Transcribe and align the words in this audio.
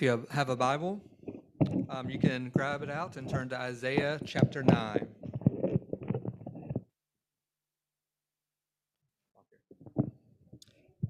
If 0.00 0.04
you 0.04 0.26
have 0.30 0.48
a 0.48 0.56
Bible, 0.56 0.98
um, 1.90 2.08
you 2.08 2.18
can 2.18 2.48
grab 2.48 2.82
it 2.82 2.88
out 2.88 3.18
and 3.18 3.28
turn 3.28 3.50
to 3.50 3.60
Isaiah 3.60 4.18
chapter 4.24 4.62
9. 4.62 5.06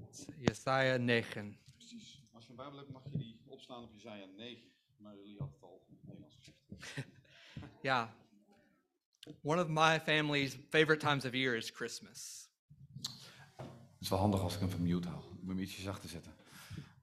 It's 0.09 0.27
Jesaja 0.45 0.99
9. 0.99 1.57
Precies. 1.77 2.21
Als 2.33 2.43
je 2.43 2.49
een 2.49 2.55
Bijbel 2.55 2.77
hebt, 2.77 2.91
mag 2.91 3.01
je 3.11 3.17
die 3.17 3.39
opslaan 3.47 3.83
op 3.83 3.89
Jezaja 3.93 4.25
9. 4.37 4.61
Maar 4.97 5.15
jullie 5.15 5.37
hadden 5.37 5.55
het 5.55 5.63
al 5.63 5.85
in 5.87 5.95
het 5.95 6.07
Nederlands 6.07 6.35
gezegd. 6.35 7.07
Yeah. 7.81 8.07
One 9.41 9.61
of 9.61 9.67
my 9.69 9.99
family's 9.99 10.57
favorite 10.69 11.05
times 11.05 11.25
of 11.25 11.33
year 11.33 11.55
is 11.55 11.69
Christmas. 11.69 12.49
Het 13.57 13.99
is 13.99 14.09
wel 14.09 14.19
handig 14.19 14.41
als 14.41 14.53
ik 14.53 14.59
hem 14.59 14.69
van 14.69 14.81
mute 14.81 15.07
haal. 15.07 15.23
Ik 15.31 15.41
moet 15.41 15.49
hem 15.55 15.59
ietsje 15.59 15.81
zachter 15.81 16.09
zetten. 16.09 16.40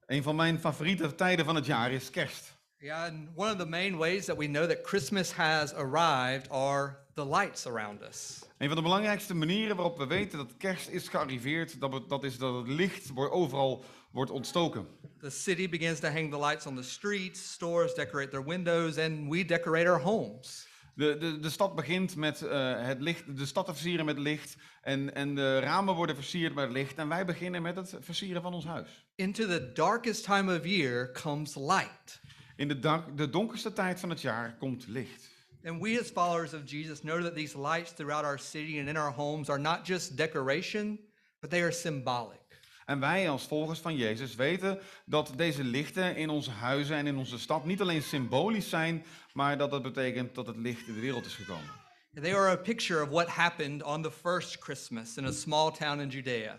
Een 0.08 0.22
van 0.22 0.36
mijn 0.36 0.58
favoriete 0.58 1.14
tijden 1.14 1.44
van 1.44 1.54
het 1.54 1.66
jaar 1.66 1.92
is 1.92 2.10
kerst. 2.10 2.56
Yeah, 2.78 3.02
and 3.02 3.28
one 3.36 3.50
of 3.52 3.58
the 3.58 3.66
main 3.66 3.96
ways 3.96 4.24
that 4.24 4.36
we 4.36 4.46
know 4.46 4.68
that 4.68 4.78
Christmas 4.82 5.32
has 5.32 5.72
arrived 5.74 6.50
are 6.50 6.96
the 7.14 7.26
lights 7.28 7.66
around 7.66 8.02
us. 8.02 8.38
Een 8.58 8.66
van 8.66 8.76
de 8.76 8.82
belangrijkste 8.82 9.34
manieren 9.34 9.76
waarop 9.76 9.98
we 9.98 10.06
weten 10.06 10.38
dat 10.38 10.56
kerst 10.56 10.88
is 10.88 11.08
gearriveerd, 11.08 11.80
dat, 11.80 11.92
we- 11.92 12.06
dat 12.08 12.24
is 12.24 12.38
dat 12.38 12.54
het 12.54 12.68
licht 12.68 13.08
wordt 13.08 13.32
overal 13.32 13.84
wordt 14.12 14.30
ontstoken. 14.30 14.86
The 15.20 15.30
city 15.30 15.68
begins 15.68 15.98
to 16.00 16.08
hang 16.08 16.30
the 16.30 16.38
lights 16.38 16.66
on 16.66 16.76
the 16.76 16.82
streets, 16.82 17.52
stores 17.52 17.94
decorate 17.94 18.28
their 18.30 18.44
windows, 18.44 18.98
and 18.98 19.28
we 19.30 19.44
decorate 19.44 19.88
our 19.90 20.00
homes. 20.00 20.67
De, 20.98 21.16
de, 21.18 21.38
de 21.40 21.50
stad 21.50 21.74
begint 21.74 22.16
met 22.16 22.42
eh, 22.42 22.86
het 22.86 23.00
licht, 23.00 23.36
de 23.36 23.46
stad 23.46 23.66
te 23.66 23.72
versieren 23.72 24.04
met 24.04 24.18
licht 24.18 24.56
en, 24.82 25.14
en 25.14 25.34
de 25.34 25.58
ramen 25.58 25.94
worden 25.94 26.14
versierd 26.14 26.54
met 26.54 26.70
licht 26.70 26.96
en 26.98 27.08
wij 27.08 27.24
beginnen 27.24 27.62
met 27.62 27.76
het 27.76 27.96
versieren 28.00 28.42
van 28.42 28.54
ons 28.54 28.64
huis. 28.64 29.06
Into 29.14 29.46
the 29.46 29.72
darkest 29.72 30.24
time 30.24 30.56
of 30.58 30.64
year 30.64 31.12
comes 31.12 31.54
light. 31.54 32.20
In 32.56 32.68
de, 32.68 32.78
dak- 32.78 33.16
de 33.16 33.30
donkerste 33.30 33.72
tijd 33.72 34.00
van 34.00 34.10
het 34.10 34.20
jaar 34.20 34.56
komt 34.56 34.86
licht. 34.86 35.28
And 35.64 35.82
we, 35.82 35.98
as 36.00 36.10
followers 36.10 36.54
of 36.54 36.60
Jesus, 36.64 37.00
know 37.00 37.22
that 37.22 37.34
these 37.34 37.58
lights 37.58 37.92
throughout 37.92 38.24
our 38.24 38.38
city 38.38 38.78
and 38.78 38.88
in 38.88 38.96
our 38.96 39.12
homes 39.12 39.48
are 39.48 39.60
not 39.60 39.86
just 39.86 40.16
decoration, 40.16 41.00
but 41.40 41.50
they 41.50 41.62
are 41.62 41.72
symbolic. 41.72 42.47
En 42.88 43.00
wij 43.00 43.30
als 43.30 43.46
volgers 43.46 43.78
van 43.78 43.96
Jezus 43.96 44.34
weten 44.34 44.78
dat 45.04 45.32
deze 45.36 45.64
lichten 45.64 46.16
in 46.16 46.28
onze 46.28 46.50
huizen 46.50 46.96
en 46.96 47.06
in 47.06 47.16
onze 47.16 47.38
stad 47.38 47.64
niet 47.64 47.80
alleen 47.80 48.02
symbolisch 48.02 48.68
zijn, 48.68 49.04
maar 49.32 49.58
dat 49.58 49.70
dat 49.70 49.82
betekent 49.82 50.34
dat 50.34 50.46
het 50.46 50.56
licht 50.56 50.88
in 50.88 50.94
de 50.94 51.00
wereld 51.00 51.26
is 51.26 51.34
gekomen. 51.34 51.70
They 52.14 52.36
are 52.36 52.50
a 52.50 52.56
picture 52.56 53.02
of 53.02 53.08
what 53.08 53.28
happened 53.28 53.82
on 53.82 54.02
the 54.02 54.10
first 54.10 54.56
Christmas 54.62 55.16
in 55.16 55.24
a 55.24 55.32
small 55.32 55.70
town 55.70 56.00
in 56.00 56.08
Judea. 56.08 56.58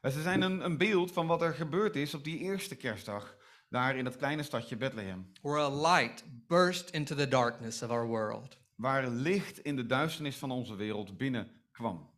En 0.00 0.12
ze 0.12 0.22
zijn 0.22 0.42
een, 0.42 0.64
een 0.64 0.78
beeld 0.78 1.12
van 1.12 1.26
wat 1.26 1.42
er 1.42 1.54
gebeurd 1.54 1.96
is 1.96 2.14
op 2.14 2.24
die 2.24 2.38
eerste 2.38 2.76
kerstdag, 2.76 3.36
daar 3.68 3.96
in 3.96 4.04
het 4.04 4.16
kleine 4.16 4.42
stadje 4.42 4.76
Bethlehem. 4.76 5.32
where 5.42 5.60
a 5.60 5.96
light 5.98 6.24
burst 6.46 6.90
into 6.90 7.14
the 7.14 7.28
darkness 7.28 7.82
of 7.82 7.90
our 7.90 8.06
world. 8.06 8.56
Waar 8.74 9.08
licht 9.08 9.58
in 9.58 9.76
de 9.76 9.86
duisternis 9.86 10.36
van 10.36 10.50
onze 10.50 10.74
wereld 10.74 11.16
binnenkwam. 11.16 12.10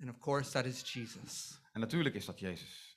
And 0.00 0.10
of 0.10 0.18
course, 0.18 0.50
that 0.50 0.64
is 0.64 0.92
Jesus. 0.92 1.60
En 1.72 1.80
natuurlijk 1.80 2.14
is 2.14 2.24
dat 2.24 2.38
Jezus. 2.38 2.91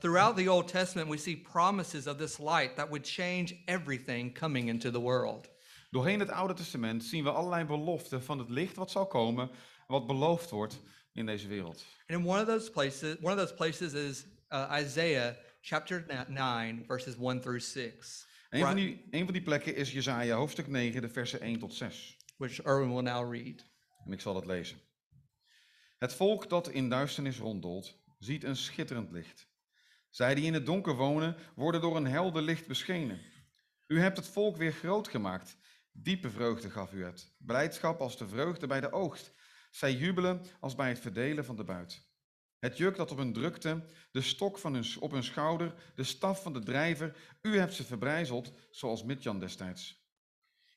Throughout 0.00 0.36
the 0.36 0.48
Old 0.50 0.68
Testament, 0.68 1.08
we 1.08 1.16
see 1.16 1.36
promises 1.36 2.06
of 2.06 2.16
this 2.18 2.38
light 2.38 2.76
that 2.76 2.88
would 2.90 3.04
change 3.04 3.54
everything 3.66 4.32
coming 4.34 4.68
into 4.68 4.90
the 4.90 5.00
world. 5.00 5.48
Doorheen 5.90 6.18
het 6.20 6.30
Oude 6.30 6.54
Testament 6.54 7.04
zien 7.04 7.24
we 7.24 7.30
allerlei 7.30 7.64
beloften 7.64 8.22
van 8.22 8.38
het 8.38 8.48
licht 8.50 8.76
wat 8.76 8.90
zal 8.90 9.06
komen, 9.06 9.50
wat 9.86 10.06
beloofd 10.06 10.50
wordt 10.50 10.80
in 11.12 11.26
deze 11.26 11.48
wereld. 11.48 11.84
And 12.06 12.20
in 12.20 12.26
one 12.26 12.40
of 12.40 12.46
those 12.46 12.70
places, 12.70 13.16
one 13.22 13.32
of 13.32 13.38
those 13.38 13.54
places 13.54 13.92
is 13.92 14.26
uh, 14.50 14.78
Isaiah 14.84 15.36
chapter 15.60 16.04
na- 16.08 16.26
9, 16.28 16.84
verses 16.86 17.16
1 17.16 17.40
through 17.40 17.60
6, 17.60 18.26
Een 18.50 18.60
van, 18.60 18.74
die, 18.76 19.06
een 19.10 19.24
van 19.24 19.32
die 19.32 19.42
plekken 19.42 19.74
is 19.76 19.92
Jezaja 19.92 20.36
hoofdstuk 20.36 20.66
9, 20.66 21.00
de 21.00 21.08
versen 21.08 21.40
1 21.40 21.58
tot 21.58 21.74
6. 21.74 22.16
which 22.36 22.60
Erwin 22.62 22.92
will 22.94 23.02
now 23.02 23.32
read. 23.32 23.64
En 24.04 24.12
ik 24.12 24.20
zal 24.20 24.34
het 24.36 24.46
lezen. 24.46 24.78
Het 25.98 26.14
volk 26.14 26.48
dat 26.48 26.68
in 26.68 26.88
duisternis 26.88 27.38
ronddolt, 27.38 27.98
ziet 28.18 28.44
een 28.44 28.56
schitterend 28.56 29.10
licht. 29.10 29.47
Zij 30.18 30.34
die 30.34 30.44
in 30.44 30.54
het 30.54 30.66
donker 30.66 30.96
wonen, 30.96 31.36
worden 31.54 31.80
door 31.80 31.96
een 31.96 32.06
helder 32.06 32.42
licht 32.42 32.66
beschenen. 32.66 33.20
U 33.86 34.00
hebt 34.00 34.16
het 34.16 34.28
volk 34.28 34.56
weer 34.56 34.72
groot 34.72 35.08
gemaakt. 35.08 35.56
Diepe 35.92 36.30
vreugde 36.30 36.70
gaf 36.70 36.92
u 36.92 37.04
het. 37.04 37.34
Blijdschap 37.38 38.00
als 38.00 38.16
de 38.16 38.28
vreugde 38.28 38.66
bij 38.66 38.80
de 38.80 38.92
oogst. 38.92 39.32
Zij 39.70 39.94
jubelen 39.94 40.42
als 40.60 40.74
bij 40.74 40.88
het 40.88 40.98
verdelen 40.98 41.44
van 41.44 41.56
de 41.56 41.64
buit. 41.64 42.06
Het 42.58 42.76
juk 42.76 42.96
dat 42.96 43.10
op 43.10 43.16
hun 43.16 43.32
drukte, 43.32 43.84
de 44.12 44.20
stok 44.20 44.58
van 44.58 44.74
hun, 44.74 44.84
op 45.00 45.10
hun 45.10 45.22
schouder, 45.22 45.74
de 45.94 46.04
staf 46.04 46.42
van 46.42 46.52
de 46.52 46.62
drijver, 46.62 47.16
u 47.42 47.58
hebt 47.58 47.74
ze 47.74 47.84
verbrijzeld, 47.84 48.52
zoals 48.70 49.04
Midjan 49.04 49.38
destijds. 49.38 50.06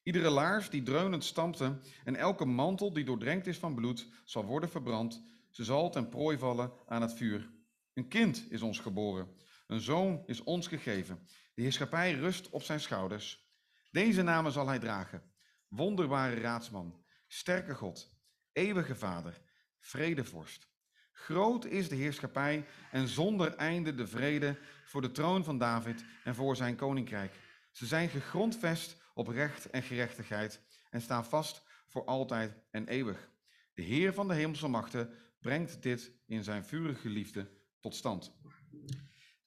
Iedere 0.03 0.30
laars 0.30 0.69
die 0.69 0.84
dreunend 0.84 1.24
stampte 1.24 1.80
en 2.03 2.16
elke 2.16 2.46
mantel 2.46 2.94
die 2.94 3.06
doordrenkt 3.06 3.47
is 3.47 3.57
van 3.57 3.75
bloed 3.75 4.07
zal 4.25 4.46
worden 4.46 4.69
verbrand. 4.69 5.24
Ze 5.50 5.63
zal 5.63 5.90
ten 5.90 6.09
prooi 6.09 6.38
vallen 6.38 6.72
aan 6.85 7.01
het 7.01 7.13
vuur. 7.13 7.59
Een 7.94 8.07
kind 8.07 8.52
is 8.52 8.62
ons 8.62 8.79
geboren, 8.79 9.35
een 9.68 9.79
zoon 9.79 10.24
is 10.25 10.44
ons 10.44 10.68
gegeven. 10.68 11.28
De 11.53 11.62
heerschappij 11.62 12.13
rust 12.13 12.50
op 12.50 12.63
zijn 12.63 12.79
schouders. 12.79 13.50
Deze 13.90 14.22
namen 14.22 14.52
zal 14.52 14.68
hij 14.68 14.79
dragen: 14.79 15.24
wonderbare 15.68 16.35
raadsman, 16.35 17.03
sterke 17.28 17.75
God, 17.75 18.16
eeuwige 18.51 18.96
Vader, 18.96 19.41
vredevorst. 19.80 20.69
Groot 21.12 21.66
is 21.66 21.90
de 21.90 21.96
heerschappij 21.96 22.66
en 22.91 23.07
zonder 23.07 23.56
einde 23.56 23.96
de 23.96 24.07
vrede 24.07 24.57
voor 24.85 25.01
de 25.01 25.12
troon 25.12 25.44
van 25.44 25.57
David 25.57 26.03
en 26.24 26.35
voor 26.35 26.56
zijn 26.56 26.75
koninkrijk. 26.75 27.40
Ze 27.72 27.85
zijn 27.85 28.09
gegrondvest 28.09 29.01
op 29.13 29.28
recht 29.28 29.69
en 29.69 29.84
gerechtigheid 29.84 30.62
en 30.90 31.01
staan 31.01 31.25
vast 31.25 31.63
voor 31.88 32.06
altijd 32.06 32.53
en 32.72 32.88
eeuwig. 32.88 33.30
De 33.74 33.81
Heer 33.81 34.13
van 34.13 34.28
de 34.28 34.34
hemelse 34.34 34.68
machten 34.68 35.13
brengt 35.40 35.81
dit 35.81 36.12
in 36.25 36.44
zijn 36.44 36.66
vurige 36.66 37.09
liefde 37.09 37.59
tot 37.81 37.96
stand. 37.96 38.31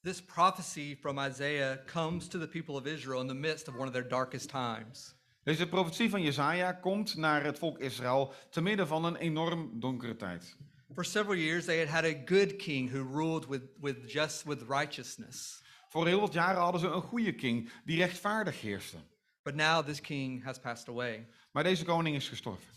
This 0.03 0.21
prophecy 0.21 0.95
from 0.95 1.19
Isaiah 1.19 1.83
comes 1.87 2.29
to 2.29 2.39
the 2.39 2.47
people 2.49 2.77
of 2.77 2.87
Israel 2.87 3.21
in 3.21 3.27
the 3.27 3.35
midst 3.35 3.69
of 3.69 3.75
one 3.75 3.87
of 3.87 3.93
their 3.93 4.09
darkest 4.09 4.51
times. 4.51 5.15
Deze 5.45 5.69
profetie 5.69 6.11
van 6.11 6.23
Jesaja 6.23 6.73
komt 6.73 7.17
naar 7.17 7.45
het 7.45 7.59
volk 7.59 7.79
Israël 7.79 8.33
te 8.51 8.61
midden 8.61 8.87
van 8.87 9.05
een 9.05 9.17
enorm 9.17 9.81
donkere 9.81 10.17
tijd. 10.17 10.57
For 10.95 11.05
several 11.05 11.37
years, 11.37 11.65
they 11.65 11.79
had 11.79 11.89
had 11.89 12.05
a 12.05 12.23
good 12.25 12.57
king 12.57 12.91
who 12.91 13.03
ruled 13.03 13.47
with, 13.47 13.63
with 13.81 14.13
just 14.13 14.45
with 14.45 14.63
righteousness. 14.69 15.63
Voor 15.89 16.07
heel 16.07 16.21
wat 16.21 16.33
jaren 16.33 16.61
hadden 16.61 16.81
ze 16.81 16.87
een 16.87 17.03
goede 17.03 17.35
king 17.35 17.71
die 17.85 17.97
rechtvaardig 17.97 18.61
heerste. 18.61 18.97
But 19.43 19.55
now 19.55 19.85
this 19.85 20.01
king 20.01 20.45
has 20.45 20.59
passed 20.59 20.89
away. 20.89 21.27
Maar 21.53 21.63
deze 21.63 21.85
koning 21.85 22.17
is 22.17 22.29
gestorven. 22.29 22.73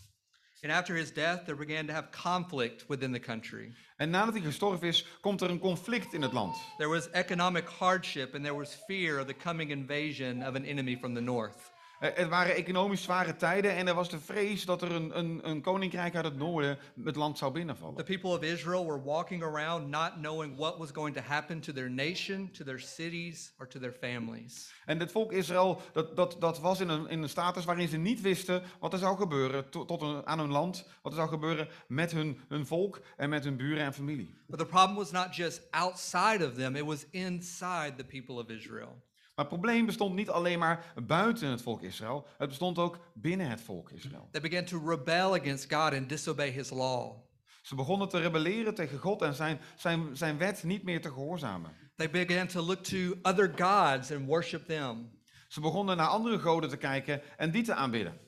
And 0.62 0.72
after 0.72 0.96
his 0.96 1.12
death, 1.12 1.46
there 1.46 1.56
began 1.56 1.86
to 1.86 1.92
have 1.92 2.10
conflict 2.10 2.88
within 2.88 3.12
the 3.12 3.20
country. 3.20 3.72
En 3.96 4.10
nadat 4.10 4.34
hij 4.34 4.42
gestorven 4.42 4.88
is, 4.88 5.06
komt 5.20 5.40
er 5.40 5.50
een 5.50 5.58
conflict 5.58 6.12
in 6.12 6.22
het 6.22 6.32
land. 6.32 6.56
There 6.76 6.90
was 6.90 7.10
economic 7.10 7.68
hardship, 7.68 8.34
and 8.34 8.44
there 8.44 8.56
was 8.56 8.78
fear 8.86 9.20
of 9.20 9.26
the 9.26 9.34
coming 9.34 9.70
invasion 9.70 10.42
of 10.42 10.54
an 10.54 10.64
enemy 10.64 10.96
from 10.96 11.14
the 11.14 11.20
north. 11.20 11.72
Eh, 12.00 12.10
Het 12.14 12.28
waren 12.28 12.54
economisch 12.54 13.02
zware 13.02 13.36
tijden 13.36 13.76
en 13.76 13.88
er 13.88 13.94
was 13.94 14.08
de 14.10 14.18
vrees 14.20 14.64
dat 14.64 14.82
er 14.82 14.92
een, 14.92 15.18
een, 15.18 15.48
een 15.48 15.60
koninkrijk 15.60 16.14
uit 16.16 16.24
het 16.24 16.36
noorden 16.36 16.78
het 17.04 17.16
land 17.16 17.38
zou 17.38 17.52
The 17.52 17.56
binnenvallen. 17.58 18.04
people 18.04 18.30
of 18.30 18.42
Israel 18.42 18.86
were 18.86 19.02
walking 19.02 19.42
around 19.42 19.88
not 19.88 20.12
knowing 20.20 20.56
what 20.56 20.76
was 20.78 20.90
going 20.92 21.14
to 21.16 21.22
happen 21.22 21.60
to 21.60 21.72
their 21.72 21.90
nation, 21.90 22.50
to 22.50 22.64
their 22.64 22.80
cities, 22.80 23.52
or 23.58 23.68
to 23.68 23.80
their 23.80 23.92
families. 24.00 24.72
En 24.84 24.98
het 25.00 25.12
volk 25.12 25.32
Israël, 25.32 25.80
dat, 25.92 26.16
dat, 26.16 26.36
dat 26.40 26.60
was 26.60 26.80
in 26.80 26.88
een, 26.88 27.08
in 27.08 27.22
een 27.22 27.28
status 27.28 27.64
waarin 27.64 27.88
ze 27.88 27.96
niet 27.96 28.20
wisten 28.20 28.62
wat 28.80 28.92
er 28.92 28.98
zou 28.98 29.16
gebeuren 29.16 29.70
to- 29.70 29.84
tot 29.84 30.02
een- 30.02 30.26
aan 30.26 30.38
hun 30.38 30.50
land, 30.50 30.86
wat 31.02 31.12
er 31.12 31.18
zou 31.18 31.28
gebeuren 31.30 31.68
met 31.88 32.12
hun, 32.12 32.40
hun 32.48 32.66
volk 32.66 33.00
en 33.16 33.28
met 33.28 33.44
hun 33.44 33.56
buren 33.56 33.84
en 33.84 33.94
familie. 33.94 34.34
But 34.46 34.58
the 34.58 34.66
problem 34.66 34.96
was 34.96 35.10
not 35.10 35.34
just 35.36 35.62
outside 35.70 36.46
of 36.46 36.54
them, 36.54 36.76
it 36.76 36.84
was 36.84 37.06
inside 37.10 37.92
the 37.96 38.04
people 38.04 38.34
of 38.34 38.48
Israel. 38.48 39.02
Maar 39.38 39.46
het 39.46 39.56
probleem 39.56 39.86
bestond 39.86 40.14
niet 40.14 40.30
alleen 40.30 40.58
maar 40.58 40.92
buiten 41.06 41.48
het 41.48 41.62
volk 41.62 41.82
Israël, 41.82 42.26
het 42.38 42.48
bestond 42.48 42.78
ook 42.78 42.98
binnen 43.14 43.48
het 43.48 43.60
volk 43.60 43.90
Israël. 43.90 44.28
They 44.30 44.40
began 44.40 44.64
to 44.64 44.88
rebel 44.88 45.34
against 45.34 45.72
God 45.74 45.92
and 45.92 46.08
disobey 46.08 46.50
his 46.50 46.70
law. 46.70 47.16
Ze 47.62 47.74
begonnen 47.74 48.08
te 48.08 48.18
rebelleren 48.18 48.74
tegen 48.74 48.98
God 48.98 49.22
en 49.22 49.34
zijn, 49.34 49.60
zijn, 49.76 50.16
zijn 50.16 50.38
wet 50.38 50.62
niet 50.62 50.82
meer 50.82 51.00
te 51.00 51.08
gehoorzamen. 51.08 51.72
They 51.96 52.10
began 52.10 52.46
to 52.46 52.62
look 52.62 52.82
to 52.82 53.14
other 53.22 53.52
gods 53.56 54.12
and 54.12 54.26
worship 54.26 54.66
them. 54.66 55.10
Ze 55.48 55.60
begonnen 55.60 55.96
naar 55.96 56.08
andere 56.08 56.38
goden 56.38 56.70
te 56.70 56.76
kijken 56.76 57.22
en 57.36 57.50
die 57.50 57.62
te 57.62 57.74
aanbidden. 57.74 58.18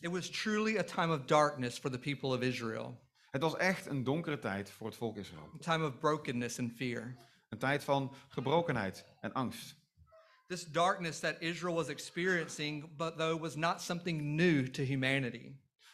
It 0.00 0.10
was 0.10 0.30
truly 0.30 0.78
a 0.78 0.82
time 0.82 1.14
of 1.14 1.24
darkness 1.24 1.78
for 1.78 1.90
the 1.90 1.98
people 1.98 2.28
of 2.36 2.40
Israel, 2.40 3.00
Het 3.30 3.42
was 3.42 3.56
echt 3.56 3.86
een 3.86 4.04
donkere 4.04 4.38
tijd 4.38 4.70
voor 4.70 4.86
het 4.86 4.96
volk 4.96 5.16
Israël. 5.16 5.50
a 5.54 5.58
time 5.58 5.86
of 5.86 5.98
brokenness 5.98 6.58
and 6.58 6.72
fear. 6.72 7.16
Een 7.48 7.58
tijd 7.58 7.84
van 7.84 8.14
gebrokenheid 8.28 9.04
en 9.20 9.32
angst. 9.32 9.77
This 10.48 10.64
darkness 10.64 11.20
that 11.20 11.42
Israel 11.42 11.74
was 11.74 11.88
experiencing, 11.88 12.90
but 12.96 13.18
though 13.18 13.36
was 13.36 13.54
not 13.56 13.82
something 13.82 14.36
new 14.36 14.70
to 14.70 14.82
humanity. 14.82 15.52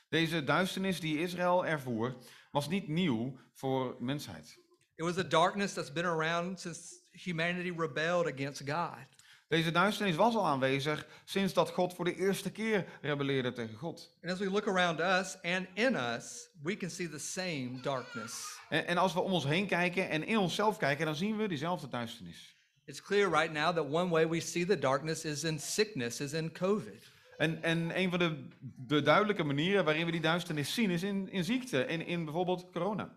Deze 0.08 0.44
duisternis 0.44 1.00
die 1.00 1.18
Israël 1.18 1.66
ervoer, 1.66 2.16
was 2.52 2.68
niet 2.68 2.88
nieuw 2.88 3.38
voor 3.52 3.96
mensheid. 3.98 4.58
It 4.96 5.04
was 5.04 5.18
a 5.18 5.22
darkness 5.22 5.72
that's 5.72 5.92
been 5.92 6.04
around 6.04 6.60
since 6.60 7.00
humanity 7.10 7.72
rebelled 7.76 8.26
against 8.26 8.62
God. 8.64 9.06
Deze 9.48 9.70
duisternis 9.70 10.16
was 10.16 10.34
al 10.34 10.46
aanwezig 10.46 11.06
sinds 11.24 11.52
dat 11.52 11.70
God 11.70 11.94
voor 11.94 12.04
de 12.04 12.16
eerste 12.16 12.50
keer 12.50 12.86
rebelleerde 13.00 13.52
tegen 13.52 13.76
God. 13.76 14.16
And 14.22 14.32
as 14.32 14.38
we 14.38 14.50
look 14.50 14.68
around 14.68 15.00
us 15.00 15.36
and 15.42 15.66
in 15.74 15.96
us, 15.96 16.48
we 16.62 16.76
can 16.76 16.90
see 16.90 17.08
the 17.08 17.18
same 17.18 17.80
darkness. 17.82 18.58
En, 18.68 18.86
en 18.86 18.96
als 18.96 19.12
we 19.12 19.20
om 19.20 19.32
ons 19.32 19.44
heen 19.44 19.66
kijken 19.66 20.08
en 20.08 20.26
in 20.26 20.38
onszelf 20.38 20.76
kijken, 20.76 21.06
dan 21.06 21.16
zien 21.16 21.36
we 21.36 21.48
diezelfde 21.48 21.88
duisternis. 21.88 22.53
It's 22.86 23.00
clear 23.02 23.28
right 23.28 23.52
now 23.52 23.74
that 23.74 23.86
one 23.90 24.10
way 24.10 24.26
we 24.26 24.40
see 24.40 24.66
the 24.66 24.78
darkness 24.78 25.24
is 25.24 25.44
in 25.44 25.58
sickness, 25.58 26.20
is 26.20 26.32
in 26.32 26.52
COVID. 26.52 27.12
En, 27.36 27.62
en 27.62 27.98
een 27.98 28.10
van 28.10 28.18
de, 28.18 28.48
de 28.86 29.02
duidelijke 29.02 29.44
manieren 29.44 29.84
waarin 29.84 30.04
we 30.06 30.10
die 30.12 30.20
duisternis 30.20 30.74
zien 30.74 30.90
is 30.90 31.02
in, 31.02 31.28
in 31.30 31.44
ziekte 31.44 31.84
en 31.84 32.06
in 32.06 32.24
bijvoorbeeld 32.24 32.70
corona. 32.72 33.12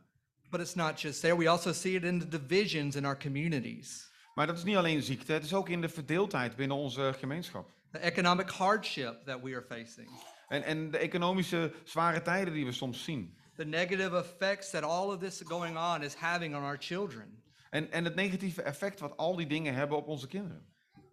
But 0.49 0.59
it's 0.59 0.75
not 0.75 1.01
just 1.01 1.21
there. 1.21 1.37
We 1.37 1.49
also 1.49 1.73
see 1.73 1.95
it 1.95 2.03
in 2.03 2.19
the 2.19 2.27
divisions 2.27 2.95
in 2.95 3.05
our 3.05 3.17
communities, 3.17 4.09
Maar 4.35 4.47
dat 4.47 4.57
is 4.57 4.63
niet 4.63 4.75
alleen 4.75 5.01
ziekte, 5.01 5.33
het 5.33 5.43
is 5.43 5.53
ook 5.53 5.69
in 5.69 5.81
de 5.81 5.89
verdeeldheid 5.89 6.55
binnen 6.55 6.77
onze 6.77 7.13
gemeenschap. 7.17 7.69
the 7.91 7.97
economic 7.99 8.49
hardship 8.49 9.25
that 9.25 9.41
we 9.41 9.51
are 9.55 9.65
facing, 9.69 10.09
En, 10.47 10.63
en 10.63 10.91
de 10.91 10.97
economische 10.97 11.73
zware 11.83 12.21
tijden 12.21 12.53
die 12.53 12.65
we 12.65 12.71
soms 12.71 13.03
zien. 13.03 13.37
the 13.55 13.65
negative 13.65 14.17
effects 14.17 14.69
that 14.69 14.83
all 14.83 15.07
of 15.07 15.17
this 15.19 15.41
going 15.45 15.77
on 15.77 16.03
is 16.03 16.13
having 16.15 16.55
on 16.55 16.63
our 16.63 16.77
children. 16.79 17.41
En, 17.69 17.91
en 17.91 18.03
het 18.03 18.15
negatieve 18.15 18.61
effect 18.61 18.99
wat 18.99 19.17
al 19.17 19.35
die 19.35 19.47
dingen 19.47 19.73
hebben 19.73 19.97
op 19.97 20.07
onze 20.07 20.27
kinderen. 20.27 20.65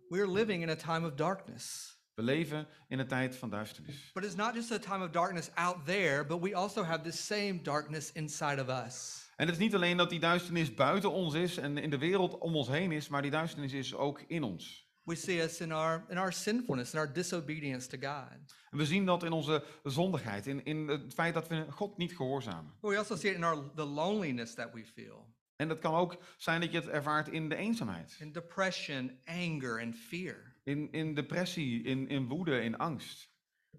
We're 0.08 0.30
living 0.30 0.62
in 0.62 0.68
a 0.68 0.76
time 0.76 1.06
of 1.06 1.14
darkness. 1.14 1.98
We 2.14 2.22
leven 2.22 2.66
in 2.88 2.98
een 2.98 3.06
tijd 3.06 3.36
van 3.36 3.50
duisternis. 3.50 4.10
But 4.12 4.24
it's 4.24 4.34
not 4.34 4.54
just 4.54 4.72
a 4.72 4.78
time 4.78 5.04
of 5.04 5.10
darkness 5.10 5.50
out 5.54 5.86
there, 5.86 6.26
but 6.26 6.40
we 6.40 6.54
also 6.54 6.82
have 6.82 7.02
this 7.02 7.26
same 7.26 7.62
darkness 7.62 8.12
inside 8.12 8.62
of 8.62 8.86
us. 8.86 9.22
En 9.36 9.46
het 9.46 9.54
is 9.54 9.62
niet 9.62 9.74
alleen 9.74 9.96
dat 9.96 10.10
die 10.10 10.20
duisternis 10.20 10.74
buiten 10.74 11.12
ons 11.12 11.34
is 11.34 11.56
en 11.56 11.78
in 11.78 11.90
de 11.90 11.98
wereld 11.98 12.38
om 12.38 12.56
ons 12.56 12.68
heen 12.68 12.92
is, 12.92 13.08
maar 13.08 13.22
die 13.22 13.30
duisternis 13.30 13.72
is 13.72 13.94
ook 13.94 14.20
in 14.26 14.42
ons. 14.42 14.88
We 15.04 15.14
see 15.14 15.42
us 15.42 15.60
in 15.60 15.72
our 15.72 16.04
in 16.08 16.18
our 16.18 16.32
sinfulness, 16.32 16.92
in 16.92 16.98
our 16.98 17.12
disobedience 17.12 17.88
to 17.88 17.98
God. 18.08 18.54
En 18.70 18.78
we 18.78 18.86
zien 18.86 19.06
dat 19.06 19.22
in 19.22 19.32
onze 19.32 19.64
zondigheid, 19.82 20.46
in, 20.46 20.64
in 20.64 20.88
het 20.88 21.14
feit 21.14 21.34
dat 21.34 21.48
we 21.48 21.66
God 21.70 21.96
niet 21.96 22.16
gehoorzamen. 22.16 22.72
But 22.80 22.90
we 22.90 22.96
also 22.96 23.16
see 23.16 23.30
it 23.30 23.36
in 23.36 23.44
our 23.44 23.70
the 23.74 23.84
loneliness 23.84 24.54
that 24.54 24.72
we 24.72 24.84
feel, 24.84 25.34
En 25.56 25.68
dat 25.68 25.78
kan 25.78 25.94
ook 25.94 26.16
zijn 26.36 26.60
dat 26.60 26.72
je 26.72 26.78
het 26.78 26.88
ervaart 26.88 27.28
in 27.28 27.48
de 27.48 27.56
eenzaamheid, 27.56 28.16
in 28.18 28.32
depression, 28.32 29.18
anger, 29.24 29.80
and 29.80 29.96
fear. 29.96 30.54
in, 30.64 30.88
in 30.92 31.14
depressie, 31.14 31.82
in, 31.84 32.08
in 32.08 32.28
woede, 32.28 32.60
in 32.60 32.76
angst. 32.76 33.28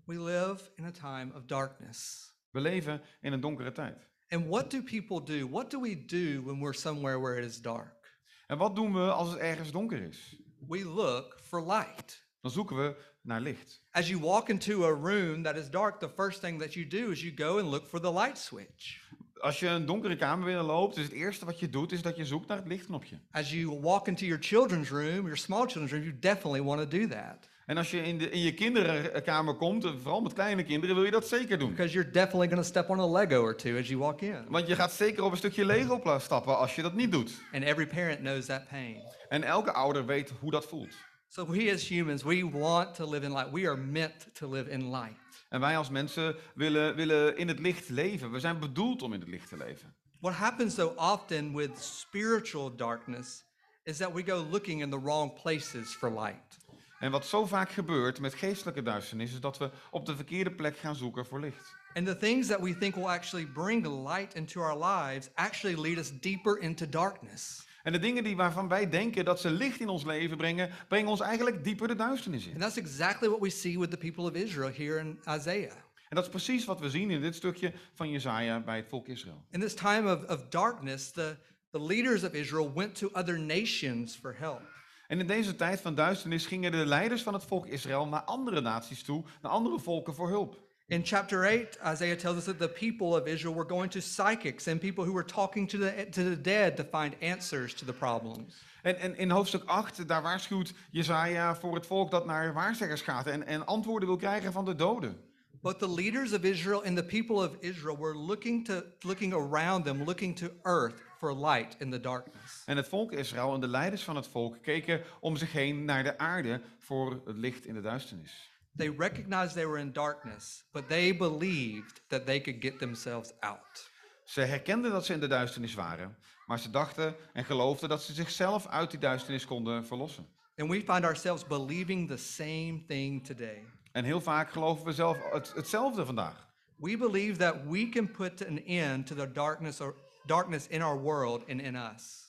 We 0.05 0.19
live 0.19 0.71
in 0.75 0.85
a 0.85 0.91
time 0.91 1.31
of 1.35 1.45
darkness. 1.45 2.31
We 2.51 2.59
leven 2.59 3.01
in 3.21 3.33
een 3.33 3.41
donkere 3.41 3.71
tijd. 3.71 4.07
And 4.29 4.47
what 4.47 4.71
do 4.71 4.83
people 4.83 5.23
do? 5.23 5.49
What 5.49 5.71
do 5.71 5.81
we 5.81 6.05
do 6.05 6.41
when 6.43 6.59
we're 6.59 6.73
somewhere 6.73 7.19
where 7.19 7.37
it 7.37 7.45
is 7.45 7.61
dark? 7.61 8.19
En 8.47 8.57
wat 8.57 8.75
doen 8.75 8.93
we 8.93 9.11
als 9.11 9.29
het 9.29 9.39
ergens 9.39 9.71
donker 9.71 10.01
is? 10.01 10.35
We 10.67 10.85
look 10.85 11.39
for 11.41 11.61
light. 11.61 12.23
Dan 12.41 12.51
zoeken 12.51 12.75
we 12.75 12.95
naar 13.21 13.41
licht. 13.41 13.83
As 13.91 14.07
you 14.07 14.21
walk 14.21 14.49
into 14.49 14.83
a 14.83 14.93
room 14.93 15.43
that 15.43 15.55
is 15.55 15.69
dark, 15.69 15.99
the 15.99 16.09
first 16.09 16.39
thing 16.39 16.59
that 16.59 16.73
you 16.73 16.87
do 16.87 17.11
is 17.11 17.21
you 17.21 17.33
go 17.35 17.59
and 17.59 17.69
look 17.69 17.87
for 17.87 17.99
the 17.99 18.11
light 18.11 18.37
switch. 18.37 19.03
Als 19.39 19.59
je 19.59 19.67
een 19.67 19.85
donkere 19.85 20.15
kamer 20.15 20.45
binnenloopt, 20.45 20.97
is 20.97 21.03
het 21.03 21.13
eerste 21.13 21.45
wat 21.45 21.59
je 21.59 21.69
doet, 21.69 21.91
is 21.91 22.01
dat 22.01 22.17
je 22.17 22.25
zoekt 22.25 22.47
naar 22.47 22.57
het 22.57 22.67
lichtknopje. 22.67 23.19
As 23.31 23.51
you 23.51 23.79
walk 23.79 24.07
into 24.07 24.25
your 24.25 24.43
children's 24.43 24.89
room, 24.89 25.21
your 25.21 25.37
small 25.37 25.65
children's 25.65 25.91
room, 25.91 26.03
you 26.03 26.19
definitely 26.19 26.61
want 26.61 26.91
to 26.91 26.97
do 26.97 27.07
that 27.07 27.49
En 27.65 27.77
als 27.77 27.91
je 27.91 28.01
in, 28.01 28.17
de, 28.17 28.29
in 28.29 28.39
je 28.39 28.53
kinderkamer 28.53 29.55
komt, 29.55 29.83
vooral 30.01 30.21
met 30.21 30.33
kleine 30.33 30.63
kinderen, 30.63 30.95
wil 30.95 31.05
je 31.05 31.11
dat 31.11 31.27
zeker 31.27 31.59
doen. 31.59 31.69
because 31.69 31.93
you're 31.93 32.11
definitely 32.11 32.47
going 32.47 32.61
to 32.61 32.67
step 32.67 32.89
on 32.89 32.99
a 32.99 33.07
Lego 33.07 33.41
or 33.41 33.55
two 33.55 33.77
as 33.77 33.87
you 33.87 33.99
walk 33.99 34.21
in. 34.21 34.45
Want 34.47 34.67
je 34.67 34.75
gaat 34.75 34.91
zeker 34.91 35.23
op 35.23 35.31
een 35.31 35.37
stukje 35.37 35.65
Lego 35.65 36.19
stappen 36.19 36.57
als 36.57 36.75
je 36.75 36.81
dat 36.81 36.93
niet 36.93 37.11
doet. 37.11 37.41
And 37.51 37.63
every 37.63 37.87
parent 37.87 38.19
knows 38.19 38.45
that 38.45 38.67
pain. 38.67 39.01
En 39.29 39.43
elke 39.43 39.71
ouder 39.71 40.05
weet 40.05 40.33
hoe 40.39 40.51
dat 40.51 40.65
voelt. 40.65 40.93
So 41.27 41.45
we 41.47 41.71
as 41.73 41.87
humans, 41.87 42.23
we 42.23 42.49
want 42.49 42.95
to 42.95 43.09
live 43.09 43.25
in 43.25 43.33
light. 43.33 43.51
We 43.51 43.67
are 43.67 43.77
meant 43.77 44.27
to 44.33 44.49
live 44.49 44.69
in 44.69 44.89
light. 44.89 45.24
En 45.55 45.61
wij 45.61 45.77
als 45.77 45.89
mensen 45.89 46.35
willen, 46.55 46.95
willen 46.95 47.37
in 47.37 47.47
het 47.47 47.59
licht 47.59 47.89
leven. 47.89 48.31
We 48.31 48.39
zijn 48.39 48.59
bedoeld 48.59 49.01
om 49.01 49.13
in 49.13 49.19
het 49.19 49.29
licht 49.29 49.49
te 49.49 49.57
leven. 49.57 49.95
What 50.19 50.33
happens 50.33 50.75
so 50.75 50.93
often 50.95 51.55
with 51.55 51.79
spiritual 51.79 52.75
darkness 52.75 53.45
is 53.83 53.97
that 53.97 54.13
we 54.13 54.23
go 54.23 54.45
looking 54.49 54.81
in 54.81 54.89
the 54.89 55.01
wrong 55.01 55.41
places 55.41 55.93
for 55.93 56.11
light. 56.11 56.57
En 56.99 57.11
wat 57.11 57.25
zo 57.25 57.45
vaak 57.45 57.69
gebeurt 57.69 58.19
met 58.19 58.33
geestelijke 58.33 58.81
duisternis, 58.81 59.33
is 59.33 59.39
dat 59.39 59.57
we 59.57 59.69
op 59.91 60.05
de 60.05 60.15
verkeerde 60.15 60.51
plek 60.51 60.77
gaan 60.77 60.95
zoeken 60.95 61.25
voor 61.25 61.39
licht. 61.39 61.75
And 61.93 62.05
the 62.07 62.17
things 62.17 62.47
that 62.47 62.59
we 62.59 62.77
think 62.77 62.95
will 62.95 63.09
actually 63.09 63.47
bring 63.47 63.87
light 63.87 64.33
into 64.33 64.61
our 64.61 64.85
lives 64.85 65.29
actually 65.33 65.81
lead 65.81 65.97
us 65.97 66.19
deeper 66.19 66.57
into 66.57 66.89
darkness. 66.89 67.67
En 67.85 67.91
de 67.91 67.99
dingen 67.99 68.23
die 68.23 68.35
waarvan 68.35 68.67
wij 68.67 68.89
denken 68.89 69.25
dat 69.25 69.39
ze 69.39 69.51
licht 69.51 69.79
in 69.79 69.89
ons 69.89 70.03
leven 70.03 70.37
brengen, 70.37 70.69
brengen 70.87 71.09
ons 71.09 71.19
eigenlijk 71.19 71.63
dieper 71.63 71.87
de 71.87 71.95
duisternis 71.95 72.45
in. 72.45 72.51
And 72.51 72.61
that's 72.61 72.77
exactly 72.77 73.27
what 73.27 73.39
we 73.39 73.49
see 73.49 73.79
with 73.79 73.89
the 73.89 73.97
people 73.97 74.23
of 74.23 74.33
Israel 74.33 74.71
here 74.75 74.99
in 74.99 75.19
Isaiah. 75.37 75.71
En 76.09 76.15
dat 76.15 76.23
is 76.23 76.29
precies 76.29 76.65
wat 76.65 76.79
we 76.79 76.89
zien 76.89 77.11
in 77.11 77.21
dit 77.21 77.35
stukje 77.35 77.73
van 77.93 78.09
Jezaja 78.09 78.59
bij 78.59 78.75
het 78.75 78.87
volk 78.89 79.07
Israël. 79.07 79.45
In 79.51 79.59
this 79.59 79.73
time 79.73 80.15
of, 80.15 80.29
of 80.29 80.47
darkness, 80.49 81.11
the, 81.11 81.35
the 81.71 81.81
leaders 81.81 82.23
of 82.23 82.33
Israel 82.33 82.73
went 82.73 82.95
to 82.95 83.09
other 83.13 83.39
nations 83.39 84.15
for 84.15 84.35
help. 84.37 84.61
En 85.07 85.19
in 85.19 85.27
deze 85.27 85.55
tijd 85.55 85.81
van 85.81 85.95
duisternis 85.95 86.45
gingen 86.45 86.71
de 86.71 86.85
leiders 86.85 87.21
van 87.21 87.33
het 87.33 87.43
volk 87.43 87.67
Israël 87.67 88.07
naar 88.07 88.23
andere 88.23 88.61
naties 88.61 89.03
toe, 89.03 89.23
naar 89.41 89.51
andere 89.51 89.79
volken 89.79 90.15
voor 90.15 90.29
hulp. 90.29 90.64
In 90.87 91.03
chapter 91.03 91.45
8, 91.45 91.79
Isaiah 91.83 92.15
tells 92.15 92.37
us 92.37 92.45
that 92.45 92.59
the 92.59 92.67
people 92.67 93.15
of 93.15 93.27
Israel 93.27 93.55
were 93.55 93.65
going 93.65 93.89
to 93.89 94.01
psychics 94.01 94.67
and 94.67 94.79
people 94.79 95.03
who 95.03 95.13
were 95.13 95.23
talking 95.23 95.65
to 95.67 95.77
the, 95.79 96.05
to 96.11 96.23
the 96.23 96.35
dead 96.35 96.77
to 96.77 96.83
find 96.83 97.15
answers 97.21 97.73
to 97.73 97.85
the 97.85 97.93
problems. 97.93 98.61
En, 98.83 98.99
en 98.99 99.17
in 99.17 99.29
hoofdstuk 99.29 99.63
8, 99.65 100.07
daar 100.07 100.21
waarschuwt 100.21 100.73
Jezaja 100.91 101.55
voor 101.55 101.75
het 101.75 101.85
volk 101.85 102.11
dat 102.11 102.25
naar 102.25 102.53
waarzeggers 102.53 103.01
gaat 103.01 103.27
en, 103.27 103.45
en 103.45 103.65
antwoorden 103.65 104.07
wil 104.07 104.17
krijgen 104.17 104.51
van 104.51 104.65
de 104.65 104.75
doden. 104.75 105.17
But 105.61 105.79
the 105.79 105.89
leaders 105.89 106.33
of 106.33 106.43
Israel 106.43 106.83
and 106.83 106.95
the 106.95 107.05
people 107.05 107.35
of 107.35 107.55
Israel 107.59 107.97
were 107.97 108.17
looking 108.17 108.65
to 108.65 108.81
looking 108.99 109.33
around 109.33 109.85
them, 109.85 110.03
looking 110.03 110.35
to 110.35 110.47
earth 110.61 111.01
for 111.17 111.33
light 111.33 111.75
in 111.79 111.91
the 111.91 111.99
darkness. 111.99 112.63
En 112.65 112.77
het 112.77 112.87
volk 112.87 113.11
Israël 113.11 113.53
en 113.53 113.59
de 113.59 113.67
leiders 113.67 114.03
van 114.03 114.15
het 114.15 114.27
volk 114.27 114.61
keken 114.61 115.01
om 115.19 115.35
zich 115.35 115.51
heen 115.51 115.85
naar 115.85 116.03
de 116.03 116.17
aarde 116.17 116.61
voor 116.77 117.21
het 117.25 117.37
licht 117.37 117.65
in 117.65 117.73
de 117.73 117.81
duisternis. 117.81 118.54
They 118.77 118.89
recognized 118.89 119.55
they 119.55 119.65
were 119.65 119.79
in 119.79 119.91
darkness, 119.91 120.65
but 120.71 120.87
they 120.89 121.17
believed 121.17 122.01
that 122.07 122.25
they 122.25 122.41
could 122.41 122.61
get 122.61 122.79
themselves 122.79 123.33
out. 123.39 123.89
Ze 124.23 124.41
herkenden 124.41 124.91
dat 124.91 125.05
ze 125.05 125.13
in 125.13 125.19
de 125.19 125.27
duisternis 125.27 125.73
waren, 125.73 126.17
maar 126.45 126.59
ze 126.59 126.69
dachten 126.69 127.15
en 127.33 127.45
geloofden 127.45 127.89
dat 127.89 128.03
ze 128.03 128.13
zichzelf 128.13 128.67
uit 128.67 128.91
die 128.91 128.99
duisternis 128.99 129.45
konden 129.45 129.85
verlossen. 129.85 130.27
And 130.57 130.69
we 130.69 130.81
find 130.81 131.03
ourselves 131.03 131.47
believing 131.47 132.07
the 132.07 132.17
same 132.17 132.83
thing 132.87 133.25
today. 133.25 133.65
En 133.91 134.03
heel 134.03 134.21
vaak 134.21 134.51
geloven 134.51 134.85
we 134.85 134.93
zelf 134.93 135.17
het, 135.31 135.53
hetzelfde 135.53 136.05
vandaag. 136.05 136.47
We 136.75 136.97
believe 136.97 137.37
that 137.37 137.55
we 137.65 137.89
can 137.89 138.11
put 138.11 138.47
an 138.47 138.65
end 138.65 139.07
to 139.07 139.15
the 139.15 139.31
darkness 139.31 139.81
or 139.81 139.95
darkness 140.25 140.67
in 140.67 140.81
our 140.81 141.01
world 141.01 141.49
and 141.49 141.61
in 141.61 141.75
us. 141.75 142.24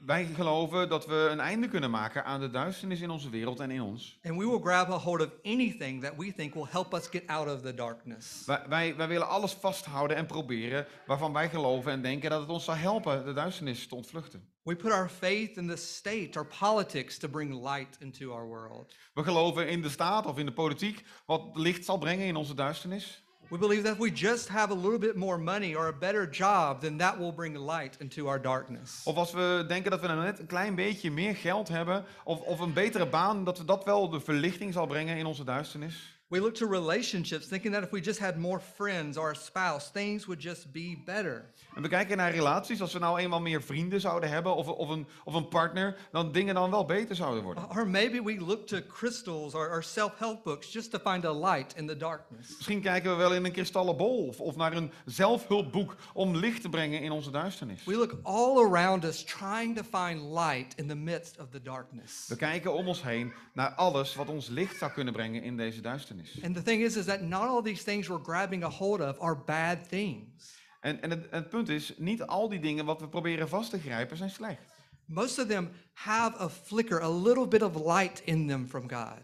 Wij 0.00 0.24
geloven 0.24 0.88
dat 0.88 1.06
we 1.06 1.28
een 1.30 1.40
einde 1.40 1.68
kunnen 1.68 1.90
maken 1.90 2.24
aan 2.24 2.40
de 2.40 2.50
duisternis 2.50 3.00
in 3.00 3.10
onze 3.10 3.30
wereld 3.30 3.60
en 3.60 3.70
in 3.70 3.82
ons. 3.82 4.18
And 4.24 4.38
we 4.38 4.46
will 4.46 4.60
grab 4.60 4.90
a 4.90 4.98
hold 4.98 5.20
of 5.20 5.30
anything 5.42 6.02
that 6.02 6.12
we 6.16 6.34
think 6.34 6.54
will 6.54 6.66
help 6.68 6.94
us 6.94 7.06
get 7.06 7.26
out 7.26 7.48
of 7.48 7.60
the 7.60 7.74
darkness. 7.74 8.42
Wij, 8.46 8.62
wij, 8.68 8.96
wij 8.96 9.08
willen 9.08 9.28
alles 9.28 9.52
vasthouden 9.52 10.16
en 10.16 10.26
proberen 10.26 10.86
waarvan 11.06 11.32
wij 11.32 11.48
geloven 11.48 11.92
en 11.92 12.02
denken 12.02 12.30
dat 12.30 12.40
het 12.40 12.48
ons 12.48 12.64
zal 12.64 12.74
helpen 12.74 13.24
de 13.24 13.32
duisternis 13.32 13.86
te 13.86 13.94
ontvluchten. 13.94 14.48
We 14.62 14.76
put 14.76 14.92
our 14.92 15.08
faith 15.08 15.56
in 15.56 15.68
the 15.68 15.76
state 15.76 16.44
politics 16.60 17.18
to 17.18 17.28
bring 17.28 17.68
light 17.68 17.96
into 18.00 18.32
our 18.32 18.46
world. 18.46 18.94
We 19.14 19.22
geloven 19.22 19.68
in 19.68 19.82
de 19.82 19.88
staat 19.88 20.26
of 20.26 20.38
in 20.38 20.46
de 20.46 20.52
politiek 20.52 21.04
wat 21.26 21.50
licht 21.54 21.84
zal 21.84 21.98
brengen 21.98 22.26
in 22.26 22.36
onze 22.36 22.54
duisternis. 22.54 23.22
We 23.52 23.58
believe 23.58 23.82
that 23.82 23.92
if 23.92 23.98
we 23.98 24.10
just 24.10 24.48
have 24.48 24.70
a 24.70 24.74
little 24.74 24.98
bit 24.98 25.14
more 25.14 25.38
money 25.38 25.74
or 25.74 25.88
a 25.88 25.92
better 25.92 26.30
job, 26.30 26.80
then 26.80 26.96
that 26.98 27.18
will 27.18 27.32
bring 27.32 27.54
light 27.54 27.96
into 27.98 28.26
our 28.26 28.40
darkness. 28.40 29.02
Of 29.04 29.16
als 29.16 29.32
we 29.32 29.64
denken 29.68 29.90
dat 29.90 30.00
we 30.00 30.06
nou 30.06 30.22
net 30.22 30.38
een 30.38 30.46
klein 30.46 30.74
beetje 30.74 31.10
meer 31.10 31.36
geld 31.36 31.68
hebben 31.68 32.04
of, 32.24 32.40
of 32.40 32.60
een 32.60 32.72
betere 32.72 33.06
baan, 33.06 33.44
dat 33.44 33.58
we 33.58 33.64
dat 33.64 33.84
wel 33.84 34.08
de 34.08 34.20
verlichting 34.20 34.72
zal 34.72 34.86
brengen 34.86 35.16
in 35.16 35.26
onze 35.26 35.44
duisternis. 35.44 36.20
We 36.32 36.40
look 36.40 36.54
to 36.54 36.66
relationships 36.66 37.46
thinking 37.46 37.72
that 37.72 37.82
if 37.82 37.90
we 37.90 38.00
just 38.00 38.18
had 38.18 38.38
more 38.38 38.58
friends 38.58 39.18
or 39.18 39.30
a 39.30 39.34
spouse, 39.34 39.90
things 39.90 40.26
would 40.26 40.42
just 40.42 40.72
be 40.72 40.96
better. 41.04 41.44
En 41.74 41.82
we 41.82 41.88
kijken 41.88 42.16
naar 42.16 42.30
relaties, 42.30 42.80
als 42.80 42.92
we 42.92 42.98
nou 42.98 43.18
eenmaal 43.18 43.40
meer 43.40 43.62
vrienden 43.62 44.00
zouden 44.00 44.30
hebben 44.30 44.54
of, 44.54 44.68
of, 44.68 44.88
een, 44.88 45.06
of 45.24 45.34
een 45.34 45.48
partner, 45.48 45.96
dan 46.10 46.32
dingen 46.32 46.54
dan 46.54 46.70
wel 46.70 46.84
beter 46.84 47.16
zouden 47.16 47.42
worden. 47.42 47.70
Or 47.70 47.88
maybe 47.88 48.22
we 48.22 48.40
look 48.40 48.66
to 48.66 48.78
crystals 48.88 49.54
or, 49.54 49.70
or 49.70 49.82
self 49.82 50.18
help 50.18 50.44
books 50.44 50.72
just 50.72 50.90
to 50.90 50.98
find 50.98 51.24
a 51.24 51.32
light 51.32 51.74
in 51.76 51.86
the 51.86 51.96
darkness. 51.96 52.48
Misschien 52.56 52.80
kijken 52.80 53.10
we 53.10 53.16
wel 53.16 53.34
in 53.34 53.44
een 53.44 53.52
kristallen 53.52 53.96
bol 53.96 54.26
of, 54.26 54.40
of 54.40 54.56
naar 54.56 54.72
een 54.72 54.92
zelfhulpboek 55.04 55.96
om 56.14 56.36
licht 56.36 56.62
te 56.62 56.68
brengen 56.68 57.00
in 57.00 57.10
onze 57.10 57.30
duisternis. 57.30 57.84
We 57.84 57.96
look 57.96 58.16
all 58.22 58.64
around 58.64 59.04
us 59.04 59.24
trying 59.24 59.76
to 59.76 59.82
find 59.98 60.22
light 60.22 60.74
in 60.76 60.88
the 60.88 60.96
midst 60.96 61.40
of 61.40 61.48
the 61.50 61.62
darkness. 61.62 62.26
We 62.28 62.36
kijken 62.36 62.72
om 62.72 62.88
ons 62.88 63.02
heen 63.02 63.32
naar 63.52 63.70
alles 63.70 64.14
wat 64.14 64.28
ons 64.28 64.48
licht 64.48 64.78
zou 64.78 64.92
kunnen 64.92 65.12
brengen 65.12 65.42
in 65.42 65.56
deze 65.56 65.80
duisternis. 65.80 66.20
And 66.42 66.54
the 66.54 66.62
thing 66.62 66.82
is, 66.82 66.96
is 66.96 67.04
that 67.04 67.22
not 67.22 67.48
all 67.48 67.62
these 67.62 67.82
things 67.82 68.08
we're 68.08 68.22
grabbing 68.22 68.64
a 68.64 68.68
hold 68.68 69.00
of 69.00 69.20
are 69.20 69.36
bad 69.36 69.88
things. 69.88 70.60
En, 70.80 71.02
en 71.02 71.10
het, 71.10 71.26
het 71.30 71.48
punt 71.48 71.68
is, 71.68 71.94
niet 71.96 72.22
al 72.22 72.48
die 72.48 72.60
dingen 72.60 72.84
wat 72.84 73.00
we 73.00 73.08
proberen 73.08 73.48
vast 73.48 73.70
te 73.70 73.78
grijpen 73.78 74.16
zijn 74.16 74.30
slecht. 74.30 74.62
Most 75.04 75.38
of 75.38 75.46
them 75.46 75.70
have 75.92 76.40
a 76.40 76.48
flicker, 76.48 77.02
a 77.02 77.10
little 77.10 77.48
bit 77.48 77.62
of 77.62 77.74
light 77.74 78.22
in 78.24 78.48
them 78.48 78.68
from 78.68 78.90
God. 78.90 79.22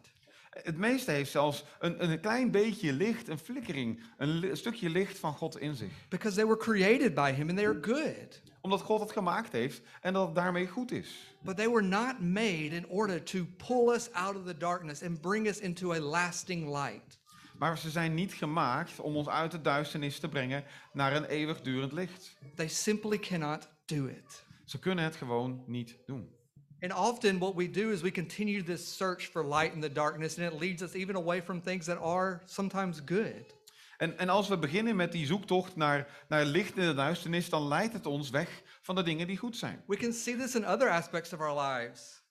Het 0.51 0.77
meeste 0.77 1.11
heeft 1.11 1.31
zelfs 1.31 1.65
een, 1.79 2.11
een 2.11 2.21
klein 2.21 2.51
beetje 2.51 2.93
licht, 2.93 3.29
een 3.29 3.39
flikkering, 3.39 4.03
een, 4.17 4.29
li- 4.29 4.51
een 4.51 4.57
stukje 4.57 4.91
licht 4.91 5.19
van 5.19 5.33
God 5.33 5.59
in 5.59 5.75
zich. 5.75 5.93
Because 6.09 6.37
they 6.37 6.47
were 6.47 6.59
created 6.59 7.15
by 7.15 7.33
Him 7.33 7.49
and 7.49 7.59
they 7.59 7.67
are 7.67 7.79
good. 7.81 8.41
Omdat 8.61 8.81
God 8.81 9.01
het 9.01 9.13
gemaakt 9.13 9.53
heeft 9.53 9.83
en 10.01 10.13
dat 10.13 10.27
het 10.27 10.35
daarmee 10.35 10.67
goed 10.67 10.91
is. 10.91 11.37
But 11.43 11.57
they 11.57 11.69
were 11.69 11.83
not 11.83 12.21
made 12.21 12.69
in 12.69 12.87
order 12.89 13.23
to 13.23 13.47
pull 13.67 13.95
us 13.95 14.13
out 14.13 14.37
of 14.37 14.45
the 14.45 14.57
darkness 14.57 15.03
and 15.03 15.21
bring 15.21 15.47
us 15.47 15.59
into 15.59 15.93
a 15.93 16.01
lasting 16.01 16.67
light. 16.67 17.19
Maar 17.59 17.79
ze 17.79 17.91
zijn 17.91 18.15
niet 18.15 18.33
gemaakt 18.33 19.01
om 19.01 19.17
ons 19.17 19.29
uit 19.29 19.51
de 19.51 19.61
duisternis 19.61 20.19
te 20.19 20.29
brengen 20.29 20.65
naar 20.93 21.17
een 21.17 21.25
eeuwigdurend 21.25 21.93
licht. 21.93 22.37
They 22.55 22.69
simply 22.69 23.19
cannot 23.19 23.69
do 23.85 24.07
it. 24.07 24.45
Ze 24.65 24.79
kunnen 24.79 25.05
het 25.05 25.17
gewoon 25.17 25.63
niet 25.67 25.97
doen. 26.07 26.37
And 26.81 26.93
often 26.93 27.39
what 27.39 27.55
we 27.55 27.71
do 27.71 27.91
is 27.91 28.03
we 28.03 28.11
continue 28.11 28.63
this 28.63 28.97
search 28.97 29.23
for 29.23 29.45
light 29.45 29.75
in 29.75 29.81
the 29.81 29.93
darkness, 29.93 30.39
and 30.39 30.53
it 30.53 30.61
leads 30.61 30.83
us 30.83 30.95
even 30.95 31.17
away 31.17 31.43
from 31.43 31.61
things 31.61 31.87
that 31.87 31.99
are 31.99 32.43
sometimes 32.45 33.01
good. 33.05 33.55
En, 33.99 34.19
en 34.19 34.29
als 34.29 34.49
we 34.49 34.59
beginnen 34.59 34.97
met 34.97 35.13
die 35.13 35.27
zoektocht 35.27 35.77
naar, 35.77 36.25
naar 36.29 36.45
licht 36.45 36.77
in 36.77 36.87
de 36.87 36.95
duisternis, 36.95 37.49
dan 37.49 37.69
leidt 37.69 37.93
het 37.93 38.07
ons 38.07 38.31
weg 38.31 38.63
van 38.81 38.95
de 38.95 39.03
dingen 39.03 39.27
die 39.27 39.37
goed 39.37 39.57
zijn. 39.57 39.83
We 39.87 39.97
can 39.97 40.13
see 40.13 40.37
this 40.37 40.55
in 40.55 40.67
other 40.67 40.91
aspects 40.91 41.33
of 41.33 41.41
our 41.41 41.61
lives. 41.61 42.23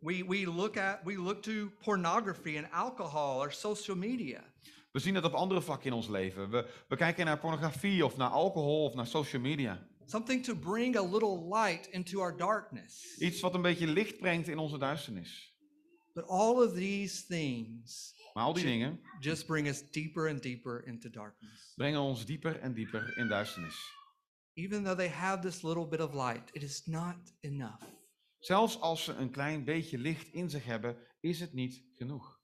We, 0.00 0.24
we, 0.28 0.50
look 0.50 0.76
at, 0.76 0.98
we 1.04 1.16
look 1.16 1.42
to 1.42 1.70
pornography 1.80 2.56
and 2.56 2.70
alcohol 2.70 3.40
or 3.40 3.52
social 3.52 3.96
media. 3.96 4.44
We 4.92 5.00
zien 5.00 5.14
het 5.14 5.24
op 5.24 5.32
andere 5.32 5.62
vlakken 5.62 5.86
in 5.86 5.92
ons 5.92 6.08
leven. 6.08 6.50
We, 6.50 6.68
we 6.88 6.96
kijken 6.96 7.24
naar 7.24 7.38
pornografie 7.38 8.04
of 8.04 8.16
naar 8.16 8.30
alcohol 8.30 8.84
of 8.84 8.94
naar 8.94 9.06
social 9.06 9.42
media. 9.42 9.86
Something 10.06 10.44
to 10.44 10.54
bring 10.54 10.96
a 10.96 11.02
little 11.02 11.48
light 11.48 11.86
into 11.86 12.20
our 12.20 12.36
darkness. 12.36 13.16
Iets 13.18 13.40
wat 13.40 13.54
een 13.54 13.62
beetje 13.62 13.86
licht 13.86 14.18
brengt 14.18 14.48
in 14.48 14.58
onze 14.58 14.78
duisternis. 14.78 15.52
But 16.12 16.26
all 16.26 16.54
of 16.54 16.74
these 16.74 17.26
things 17.26 18.14
Maar 18.34 18.44
al 18.44 18.52
die 18.52 18.64
dingen 18.64 19.00
just 19.20 19.46
bring 19.46 19.68
us 19.68 19.90
deeper 19.90 20.28
and 20.28 20.42
deeper 20.42 20.86
into 20.86 21.10
darkness. 21.10 21.72
brengen 21.76 22.00
ons 22.00 22.26
dieper 22.26 22.60
en 22.60 22.74
dieper 22.74 23.18
in 23.18 23.28
duisternis. 23.28 23.76
Even 24.54 24.84
though 24.84 24.96
they 24.96 25.08
have 25.08 25.42
this 25.42 25.62
little 25.62 25.88
bit 25.88 26.00
of 26.00 26.14
light, 26.14 26.50
it 26.52 26.62
is 26.62 26.86
not 26.86 27.16
enough. 27.40 27.82
Zelfs 28.38 28.80
als 28.80 29.04
ze 29.04 29.12
een 29.12 29.30
klein 29.30 29.64
beetje 29.64 29.98
licht 29.98 30.32
in 30.32 30.50
zich 30.50 30.64
hebben, 30.64 30.96
is 31.20 31.40
het 31.40 31.52
niet 31.52 31.82
genoeg. 31.92 32.40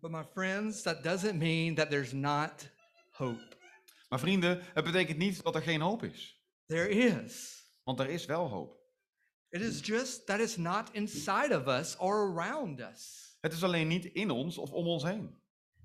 But 0.00 0.10
my 0.10 0.24
friends, 0.24 0.82
that 0.82 1.02
doesn't 1.02 1.38
mean 1.38 1.74
that 1.74 1.90
there's 1.90 2.12
not 2.12 2.70
hope. 3.10 3.56
Maar 4.08 4.20
vrienden, 4.20 4.60
het 4.74 4.84
betekent 4.84 5.18
niet 5.18 5.42
dat 5.42 5.54
er 5.54 5.62
geen 5.62 5.80
hoop 5.80 6.02
is. 6.02 6.42
There 6.66 6.88
is. 6.88 7.64
Want 7.82 8.00
er 8.00 8.08
is 8.08 8.26
wel 8.26 8.48
hoop. 8.48 8.76
It 9.48 9.60
is 9.60 9.80
just 9.80 10.26
that 10.26 10.40
it's 10.40 10.56
not 10.56 10.90
inside 10.92 11.56
of 11.56 11.66
us 11.66 11.96
or 11.96 12.32
around 12.32 12.80
us. 12.80 13.27
Het 13.40 13.52
is 13.52 13.62
alleen 13.62 13.88
niet 13.88 14.04
in 14.04 14.30
ons 14.30 14.58
of 14.58 14.70
om 14.70 14.86
ons 14.86 15.02
heen. 15.02 15.36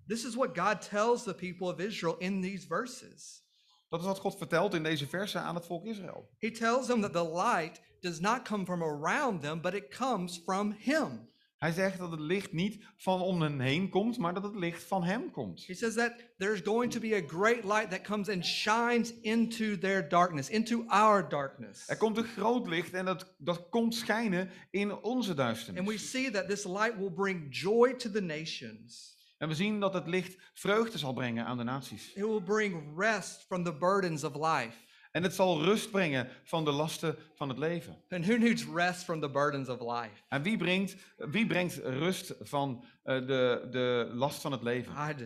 This 0.08 0.26
is 0.26 0.36
what 0.36 0.58
God 0.58 0.82
tells 0.90 1.24
the 1.24 1.34
people 1.34 1.68
of 1.68 1.80
Israel 1.80 2.18
in 2.18 2.42
these 2.42 2.68
verses. 2.68 3.42
Dat 3.90 4.00
is 4.00 4.06
wat 4.06 4.20
God 4.20 4.38
vertelt 4.38 4.74
in 4.74 4.84
deze 4.84 5.08
versen 5.08 5.42
aan 5.42 5.56
het 5.56 5.66
volk 5.66 5.86
Israël. 5.86 6.30
He 6.40 6.52
tells 6.52 6.86
them 6.88 7.02
that 7.02 7.14
the 7.14 7.30
light 7.30 7.82
does 8.00 8.20
not 8.20 8.44
come 8.44 8.66
from 8.66 8.84
around 8.84 9.42
them, 9.42 9.62
but 9.62 9.74
it 9.74 9.98
comes 9.98 10.38
from 10.38 10.72
Him. 10.72 11.30
Hij 11.64 11.72
zegt 11.72 11.98
dat 11.98 12.12
het 12.12 12.20
licht 12.20 12.52
niet 12.52 12.84
van 12.96 13.22
om 13.22 13.42
hen 13.42 13.60
heen 13.60 13.90
komt, 13.90 14.18
maar 14.18 14.34
dat 14.34 14.44
het 14.44 14.56
licht 14.56 14.84
van 14.84 15.04
hem 15.04 15.32
komt. 15.32 15.66
He 15.68 15.74
says 15.74 15.94
that 15.94 16.14
there's 16.38 16.62
going 16.64 16.92
to 16.92 17.00
be 17.00 17.16
a 17.16 17.28
great 17.28 17.64
light 17.64 17.90
that 17.90 18.02
comes 18.02 18.30
and 18.30 18.46
shines 18.46 19.14
into 19.22 19.78
their 19.78 20.10
darkness, 20.10 20.50
into 20.50 20.84
our 20.88 21.30
darkness. 21.30 21.90
Er 21.90 21.98
komt 21.98 22.18
een 22.18 22.24
groot 22.24 22.68
licht 22.68 22.94
en 22.94 23.06
dat, 23.06 23.36
dat 23.38 23.70
komt 23.70 23.96
schijnen 23.96 24.50
in 24.72 24.96
onze 24.96 25.30
And 25.30 25.38
we 25.38 25.44
duisternis. 25.44 26.12
see 26.12 26.32
that 26.32 26.50
this 26.50 26.64
light 26.64 26.98
will 26.98 27.12
bring 27.12 27.48
joy 27.50 27.94
to 27.94 28.12
the 28.12 28.22
nations. 28.22 29.18
En 29.38 29.48
we 29.48 29.56
zien 29.56 29.80
dat 29.80 29.94
het 29.94 30.08
licht 30.08 30.38
vreugde 30.54 30.98
zal 30.98 31.14
brengen 31.14 31.46
aan 31.46 31.58
de 31.58 31.64
naties. 31.64 32.14
It 32.14 32.24
will 32.24 32.42
bring 32.42 32.98
rest 32.98 33.46
from 33.48 33.64
the 33.64 33.74
burdens 33.74 34.24
of 34.24 34.36
life. 34.36 34.78
En 35.14 35.24
het 35.24 35.34
zal 35.34 35.64
rust 35.64 35.92
brengen 35.92 36.28
van 36.44 36.66
de 36.66 36.72
lasten 36.72 37.16
van 37.36 37.50
het 37.50 37.58
leven. 37.58 38.04
And 38.10 38.26
who 38.26 38.38
needs 38.38 38.66
rest 38.76 39.04
from 39.04 39.20
the 39.22 39.30
burdens 39.30 39.70
of 39.70 39.80
life? 39.80 40.24
En 40.30 40.42
wie 40.42 40.58
brengt, 40.58 40.96
wie 41.18 41.48
brengt 41.48 41.76
rust 41.76 42.34
van 42.40 42.84
eh, 43.04 43.16
de, 43.16 43.68
de 43.72 44.12
last 44.14 44.42
van 44.42 44.52
het 44.52 44.64
leven? 44.64 45.10
I 45.10 45.14
do. 45.16 45.26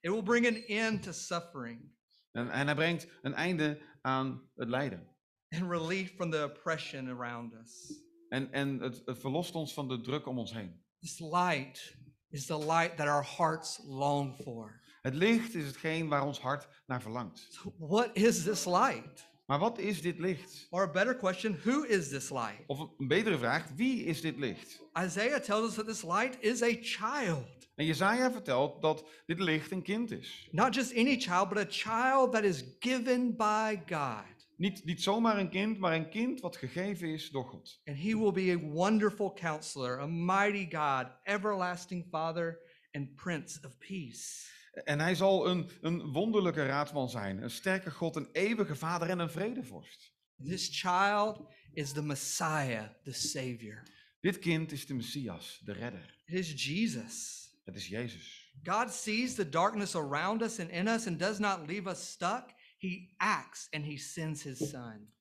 It 0.00 0.10
will 0.10 0.22
bring 0.22 0.46
an 0.46 0.54
end 0.54 1.02
to 1.02 1.12
suffering 1.12 1.94
En, 2.32 2.50
en 2.50 2.66
hij 2.66 2.74
brengt 2.74 3.06
een 3.22 3.34
einde 3.34 3.78
aan 4.00 4.50
het 4.56 4.68
lijden. 4.68 5.14
and 5.50 5.70
relief 5.70 6.14
from 6.14 6.30
the 6.30 6.44
oppression 6.44 7.08
around 7.08 7.52
us. 7.54 8.00
En, 8.28 8.52
en 8.52 8.80
het, 8.80 9.02
het 9.04 9.18
verlost 9.18 9.54
ons 9.54 9.72
van 9.72 9.88
de 9.88 10.00
druk 10.00 10.26
om 10.26 10.38
ons 10.38 10.52
heen. 10.52 10.84
This 11.00 11.20
light 11.20 11.96
is 12.30 12.46
the 12.46 12.58
light 12.58 12.96
that 12.96 13.06
our 13.06 13.26
hearts 13.36 13.80
long 13.84 14.36
for. 14.42 14.80
Het 15.06 15.14
licht 15.14 15.54
is 15.54 15.66
hetgeen 15.66 16.08
waar 16.08 16.26
ons 16.26 16.40
hart 16.40 16.68
naar 16.86 17.02
verlangt. 17.02 17.60
What 17.78 18.10
is 18.12 18.42
this 18.42 18.64
light? 18.64 19.28
Maar 19.44 19.58
wat 19.58 19.78
is 19.78 20.02
dit 20.02 20.18
licht? 20.18 20.66
Or 20.70 20.82
a 20.82 20.90
better 20.90 21.16
question, 21.16 21.58
who 21.64 21.82
is 21.82 22.08
this 22.08 22.30
light? 22.30 22.62
Of 22.66 22.80
een 22.98 23.08
betere 23.08 23.38
vraag, 23.38 23.68
wie 23.76 24.04
is 24.04 24.20
dit 24.20 24.36
licht? 24.36 24.82
Isaiah 25.04 25.40
tells 25.40 25.68
us 25.68 25.74
that 25.74 25.86
this 25.86 26.02
light 26.02 26.36
is 26.40 26.62
a 26.62 26.76
child. 26.80 27.46
En 27.74 27.84
Jezaja 27.84 28.32
vertelt 28.32 28.82
dat 28.82 29.04
dit 29.26 29.40
licht 29.40 29.70
een 29.70 29.82
kind 29.82 30.10
is. 30.10 30.48
Not 30.50 30.74
just 30.74 30.96
any 30.96 31.20
child, 31.20 31.48
but 31.48 31.58
a 31.58 31.66
child 31.68 32.32
that 32.32 32.44
is 32.44 32.64
given 32.78 33.36
by 33.36 33.80
God. 33.86 34.46
Niet, 34.56 34.84
niet 34.84 35.02
zomaar 35.02 35.38
een 35.38 35.50
kind, 35.50 35.78
maar 35.78 35.94
een 35.94 36.10
kind 36.10 36.40
wat 36.40 36.56
gegeven 36.56 37.08
is 37.08 37.30
door 37.30 37.44
God. 37.44 37.80
And 37.84 37.98
he 37.98 38.18
will 38.18 38.32
be 38.32 38.52
a 38.52 38.68
wonderful 38.72 39.32
counselor, 39.34 40.00
a 40.00 40.06
mighty 40.06 40.76
God, 40.76 41.06
everlasting 41.22 42.06
Father, 42.10 42.58
and 42.92 43.14
Prince 43.14 43.60
of 43.66 43.78
Peace. 43.78 44.54
En 44.84 45.00
hij 45.00 45.14
zal 45.14 45.48
een, 45.48 45.70
een 45.80 46.12
wonderlijke 46.12 46.66
raadsman 46.66 47.10
zijn, 47.10 47.42
een 47.42 47.50
sterke 47.50 47.90
God, 47.90 48.16
een 48.16 48.28
eeuwige 48.32 48.74
vader 48.74 49.08
en 49.08 49.18
een 49.18 49.30
vredevorst. 49.30 50.14
This 50.44 50.80
child 50.80 51.40
is 51.72 51.92
the 51.92 52.02
Messiah, 52.02 52.88
the 53.02 53.12
Savior. 53.12 53.82
Dit 54.20 54.38
kind 54.38 54.72
is 54.72 54.86
de 54.86 54.94
Messias, 54.94 55.60
de 55.64 55.72
redder. 55.72 56.18
It 56.24 56.34
is 56.34 56.64
Jesus. 56.64 57.44
Het 57.64 57.76
is 57.76 57.88
Jezus. 57.88 58.52
God 58.62 58.92
sees 58.92 59.34
the 59.34 59.48
darkness 59.48 59.94
around 59.94 60.42
us 60.42 60.60
and 60.60 60.70
in 60.70 60.88
us 60.88 61.06
and 61.06 61.18
does 61.18 61.38
not 61.38 61.66
leave 61.66 61.90
us 61.90 62.10
stuck. 62.10 62.54
He 62.78 63.14
acts 63.16 63.68
and 63.70 63.84
he 63.84 63.96
sends 63.96 64.42
his 64.42 64.70
son. 64.70 65.14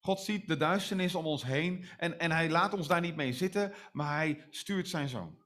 God 0.00 0.20
ziet 0.20 0.48
de 0.48 0.56
duisternis 0.56 1.14
om 1.14 1.26
ons 1.26 1.44
heen 1.44 1.84
en, 1.98 2.18
en 2.18 2.30
hij 2.30 2.50
laat 2.50 2.74
ons 2.74 2.88
daar 2.88 3.00
niet 3.00 3.16
mee 3.16 3.32
zitten, 3.32 3.72
maar 3.92 4.16
hij 4.16 4.46
stuurt 4.50 4.88
zijn 4.88 5.08
zoon. 5.08 5.41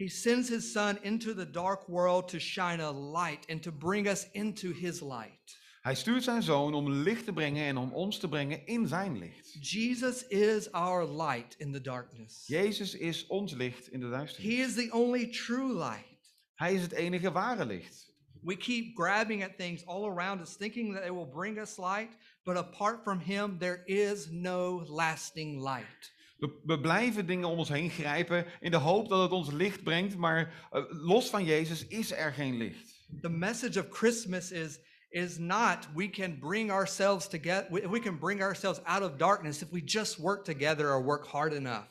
He 0.00 0.08
sends 0.08 0.48
his 0.48 0.72
son 0.72 0.98
into 1.02 1.34
the 1.34 1.44
dark 1.44 1.86
world 1.86 2.28
to 2.28 2.38
shine 2.38 2.80
a 2.80 2.90
light 2.90 3.44
and 3.50 3.62
to 3.62 3.70
bring 3.70 4.08
us 4.08 4.26
into 4.32 4.72
his 4.72 5.02
light. 5.02 5.58
Hij 5.82 5.94
stuurt 5.94 6.24
zijn 6.24 6.42
zoon 6.42 6.74
om 6.74 6.90
licht 6.90 7.24
te 7.24 7.32
brengen 7.32 7.64
en 7.64 7.76
om 7.76 7.92
ons 7.92 8.18
te 8.18 8.28
brengen 8.28 8.66
in 8.66 8.86
zijn 8.86 9.18
licht. 9.18 9.70
Jesus 9.70 10.26
is 10.26 10.72
our 10.72 11.04
light 11.04 11.54
in 11.58 11.72
the 11.72 11.80
darkness. 11.80 12.44
Jezus 12.46 12.94
is 12.94 13.26
ons 13.26 13.52
licht 13.52 13.88
in 13.88 14.00
de 14.00 14.10
duisternis. 14.10 14.56
He 14.56 14.62
is 14.62 14.74
the 14.74 14.90
only 14.92 15.26
true 15.26 15.74
light. 15.74 16.34
Hij 16.54 16.74
is 16.74 16.82
het 16.82 16.92
enige 16.92 17.32
ware 17.32 17.66
licht. 17.66 18.12
We 18.42 18.56
keep 18.56 18.96
grabbing 18.96 19.44
at 19.44 19.58
things 19.58 19.86
all 19.86 20.06
around 20.06 20.40
us, 20.40 20.56
thinking 20.56 20.92
that 20.94 21.02
they 21.02 21.12
will 21.12 21.28
bring 21.28 21.58
us 21.58 21.76
light, 21.76 22.16
but 22.44 22.56
apart 22.56 23.02
from 23.02 23.18
him, 23.18 23.58
there 23.58 23.82
is 23.84 24.30
no 24.30 24.82
lasting 24.86 25.60
light. 25.60 26.12
We, 26.40 26.60
we 26.64 26.80
blijven 26.80 27.26
dingen 27.26 27.48
om 27.48 27.58
ons 27.58 27.68
heen 27.68 27.90
grijpen 27.90 28.46
in 28.60 28.70
de 28.70 28.76
hoop 28.76 29.08
dat 29.08 29.22
het 29.22 29.30
ons 29.30 29.50
licht 29.50 29.82
brengt, 29.82 30.16
maar 30.16 30.68
eh, 30.70 30.82
los 30.88 31.30
van 31.30 31.44
Jezus 31.44 31.86
is 31.86 32.12
er 32.12 32.32
geen 32.32 32.56
licht. 32.56 33.08
The 33.20 33.28
message 33.28 33.80
of 33.80 33.86
Christmas 33.90 34.50
is 34.50 34.80
is 35.08 35.38
not 35.38 35.88
we 35.94 36.10
can 36.10 36.38
bring 36.38 36.70
ourselves 36.70 37.28
together 37.28 37.66
we, 37.70 37.88
we 37.88 38.00
can 38.00 38.18
bring 38.18 38.42
ourselves 38.42 38.84
out 38.84 39.02
of 39.02 39.16
darkness 39.16 39.62
if 39.62 39.70
we 39.70 39.82
just 39.84 40.18
work 40.18 40.44
together 40.44 40.88
or 40.88 41.04
work 41.04 41.26
hard 41.26 41.52
enough. 41.52 41.86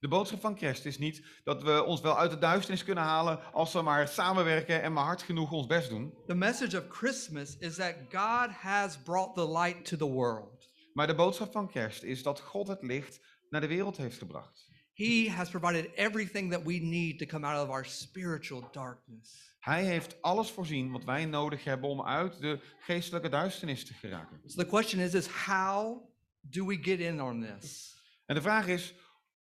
De 0.00 0.08
boodschap 0.08 0.40
van 0.40 0.54
kerst 0.54 0.84
is 0.84 0.98
niet 0.98 1.22
dat 1.44 1.62
we 1.62 1.84
ons 1.84 2.00
wel 2.00 2.18
uit 2.18 2.30
de 2.30 2.38
duisternis 2.38 2.84
kunnen 2.84 3.04
halen 3.04 3.52
als 3.52 3.72
we 3.72 3.82
maar 3.82 4.08
samenwerken 4.08 4.82
en 4.82 4.92
maar 4.92 5.04
hard 5.04 5.22
genoeg 5.22 5.52
ons 5.52 5.66
best 5.66 5.88
doen. 5.88 6.14
The 6.26 6.34
message 6.34 6.78
of 6.78 6.84
Christmas 6.88 7.56
is 7.58 7.74
that 7.74 7.94
God 8.10 8.50
has 8.50 8.98
brought 9.02 9.34
the 9.34 9.48
light 9.48 9.84
to 9.84 9.96
the 9.96 10.08
world. 10.08 10.70
Maar 10.92 11.06
de 11.06 11.14
boodschap 11.14 11.52
van 11.52 11.68
kerst 11.68 12.02
is 12.02 12.22
dat 12.22 12.40
God 12.40 12.68
het 12.68 12.82
licht 12.82 13.20
naar 13.52 13.60
de 13.60 13.66
wereld 13.66 13.96
heeft 13.96 14.18
gebracht. 14.18 14.70
He 14.94 15.30
has 15.30 15.50
provided 15.50 15.90
everything 15.94 16.50
that 16.52 16.62
we 16.62 16.72
need 16.72 17.18
to 17.18 17.26
come 17.26 17.46
out 17.46 17.68
of 17.68 17.74
our 17.74 17.84
spiritual 17.84 18.68
darkness. 18.72 19.56
Hij 19.58 19.84
heeft 19.84 20.22
alles 20.22 20.50
voorzien 20.50 20.90
wat 20.90 21.04
wij 21.04 21.24
nodig 21.24 21.64
hebben 21.64 21.90
om 21.90 22.02
uit 22.02 22.40
de 22.40 22.60
geestelijke 22.78 23.28
duisternis 23.28 23.84
te 23.84 23.94
geraken. 23.94 24.40
So 24.46 24.62
the 24.62 24.68
question 24.68 25.00
is 25.00 25.14
is 25.14 25.26
how 25.26 26.10
do 26.40 26.66
we 26.66 26.78
get 26.82 27.00
in 27.00 27.22
on 27.22 27.40
this? 27.40 27.96
En 28.26 28.34
de 28.34 28.42
vraag 28.42 28.66
is, 28.66 28.94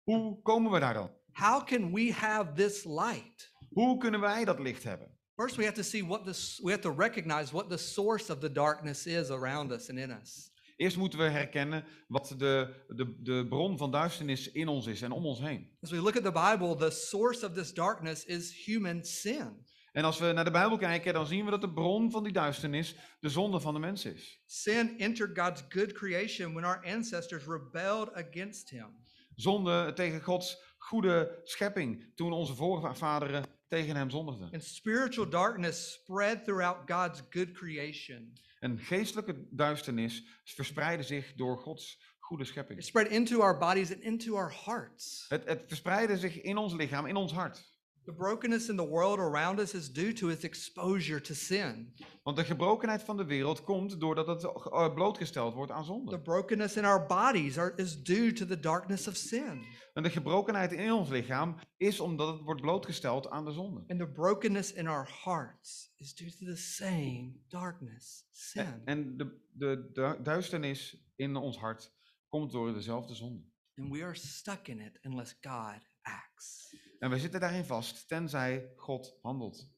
hoe 0.02 0.42
komen 0.42 0.70
we 0.70 0.78
daar 0.78 0.94
dan? 0.94 1.10
How 1.32 1.66
can 1.66 1.92
we 1.92 2.12
have 2.12 2.52
this 2.52 2.84
light? 2.84 3.52
Hoe 3.68 3.98
kunnen 3.98 4.20
wij 4.20 4.44
dat 4.44 4.58
licht 4.58 4.82
hebben? 4.82 5.18
First 5.36 5.56
we 5.56 5.64
have 5.64 5.76
to 5.76 5.82
see 5.82 6.06
what 6.06 6.24
this 6.24 6.60
we 6.62 6.70
have 6.70 6.82
to 6.82 6.94
recognize 6.94 7.52
what 7.52 7.70
the 7.70 7.76
source 7.76 8.32
of 8.32 8.38
the 8.38 8.52
darkness 8.52 9.06
is 9.06 9.30
around 9.30 9.72
us 9.72 9.88
and 9.88 9.98
in 9.98 10.10
us. 10.10 10.52
Eerst 10.76 10.96
moeten 10.96 11.18
we 11.18 11.24
herkennen 11.24 11.84
wat 12.08 12.34
de, 12.38 12.84
de, 12.88 13.22
de 13.22 13.46
bron 13.48 13.78
van 13.78 13.90
duisternis 13.90 14.52
in 14.52 14.68
ons 14.68 14.86
is 14.86 15.02
en 15.02 15.12
om 15.12 15.26
ons 15.26 15.40
heen. 15.40 15.70
As 15.80 15.90
we 15.90 15.96
look 15.96 16.16
at 16.16 16.24
the 16.24 16.50
Bible, 16.50 16.76
the 16.76 16.90
source 16.90 17.46
of 17.46 17.52
this 17.52 17.74
darkness 17.74 18.24
is 18.24 18.64
human 18.64 19.04
sin. 19.04 19.66
En 19.92 20.04
als 20.04 20.18
we 20.18 20.32
naar 20.32 20.44
de 20.44 20.50
Bijbel 20.50 20.76
kijken, 20.76 21.12
dan 21.12 21.26
zien 21.26 21.44
we 21.44 21.50
dat 21.50 21.60
de 21.60 21.72
bron 21.72 22.10
van 22.10 22.22
die 22.22 22.32
duisternis 22.32 22.96
de 23.20 23.28
zonde 23.28 23.60
van 23.60 23.74
de 23.74 23.80
mens 23.80 24.04
is. 24.04 24.42
Sin 24.46 24.98
entered 24.98 25.38
God's 25.38 25.64
good 25.68 25.92
creation 25.92 26.52
when 26.52 26.64
our 26.64 26.84
ancestors 26.86 27.44
rebelled 27.46 28.12
against 28.12 28.70
him. 28.70 28.86
Zonde 29.34 29.92
tegen 29.92 30.22
Gods 30.22 30.74
goede 30.78 31.40
schepping, 31.44 32.12
toen 32.14 32.32
onze 32.32 32.54
voorvaderen 32.54 33.44
tegen 33.68 33.96
hem 33.96 34.10
zondigden. 34.10 34.50
And 34.52 34.64
spiritual 34.64 35.28
darkness 35.28 35.92
spread 35.92 36.44
throughout 36.44 36.76
God's 36.86 37.22
good 37.30 37.52
creation. 37.52 38.32
En 38.60 38.78
geestelijke 38.78 39.46
duisternis 39.50 40.24
verspreidde 40.44 41.04
zich 41.04 41.34
door 41.34 41.58
Gods 41.58 41.98
goede 42.18 42.44
schepping. 42.44 42.78
It 42.78 42.84
spread 42.84 43.06
into 43.06 43.40
our 43.40 43.58
bodies 43.58 43.92
and 43.92 44.00
into 44.00 44.36
our 44.36 44.52
hearts. 44.64 45.24
Het, 45.28 45.44
het 45.44 45.62
verspreidde 45.66 46.18
zich 46.18 46.40
in 46.40 46.56
ons 46.56 46.72
lichaam, 46.72 47.06
in 47.06 47.16
ons 47.16 47.32
hart. 47.32 47.72
The 48.04 48.12
brokenness 48.12 48.68
in 48.68 48.76
the 48.76 48.88
world 48.88 49.18
around 49.18 49.58
us 49.58 49.74
is 49.74 49.88
due 49.88 50.12
to 50.12 50.28
its 50.28 50.44
exposure 50.44 51.20
to 51.20 51.34
sin. 51.34 51.94
Want 52.22 52.36
de 52.36 52.44
gebrokenheid 52.44 53.02
van 53.02 53.16
de 53.16 53.24
wereld 53.24 53.64
komt 53.64 54.00
doordat 54.00 54.26
het 54.26 54.44
eh, 54.44 54.94
blootgesteld 54.94 55.54
wordt 55.54 55.72
aan 55.72 55.80
The 55.80 55.86
zonde. 55.86 56.20
brokenness 56.20 56.76
in 56.76 56.84
our 56.84 57.06
bodies 57.06 57.58
are, 57.58 57.72
is 57.76 58.02
due 58.02 58.32
to 58.32 58.46
the 58.46 58.60
darkness 58.60 59.08
of 59.08 59.16
sin. 59.16 59.64
En 59.94 60.02
de 60.02 60.10
gebrokenheid 60.10 60.72
in 60.72 60.92
ons 60.92 61.08
lichaam 61.08 61.56
is 61.76 62.00
omdat 62.00 62.28
het 62.28 62.42
wordt 62.42 62.60
blootgesteld 62.60 63.30
aan 63.30 63.44
de 63.44 63.52
zonde. 63.52 63.84
And 63.88 63.98
the 63.98 64.08
brokenness 64.08 64.72
in 64.72 64.86
our 64.86 65.08
hearts 65.24 65.92
is 65.96 66.14
due 66.14 66.30
to 66.30 66.44
the 66.46 66.56
same 66.56 67.32
darkness, 67.48 68.26
sin. 68.30 68.62
En, 68.62 68.82
en 68.84 69.16
de, 69.16 69.40
de, 69.52 69.90
de 69.92 70.18
duisternis 70.22 71.04
in 71.16 71.36
ons 71.36 71.58
hart 71.58 71.92
komt 72.28 72.52
door 72.52 72.72
dezelfde 72.74 73.14
zonde. 73.14 73.42
And 73.76 73.90
we 73.90 74.02
are 74.02 74.14
stuck 74.14 74.68
in 74.68 74.80
it 74.80 74.98
unless 75.02 75.36
God 75.40 75.80
acts. 76.02 76.74
En 77.04 77.10
we 77.10 77.18
zitten 77.18 77.40
daarin 77.40 77.64
vast, 77.64 78.08
tenzij 78.08 78.72
God 78.76 79.18
handelt. 79.22 79.68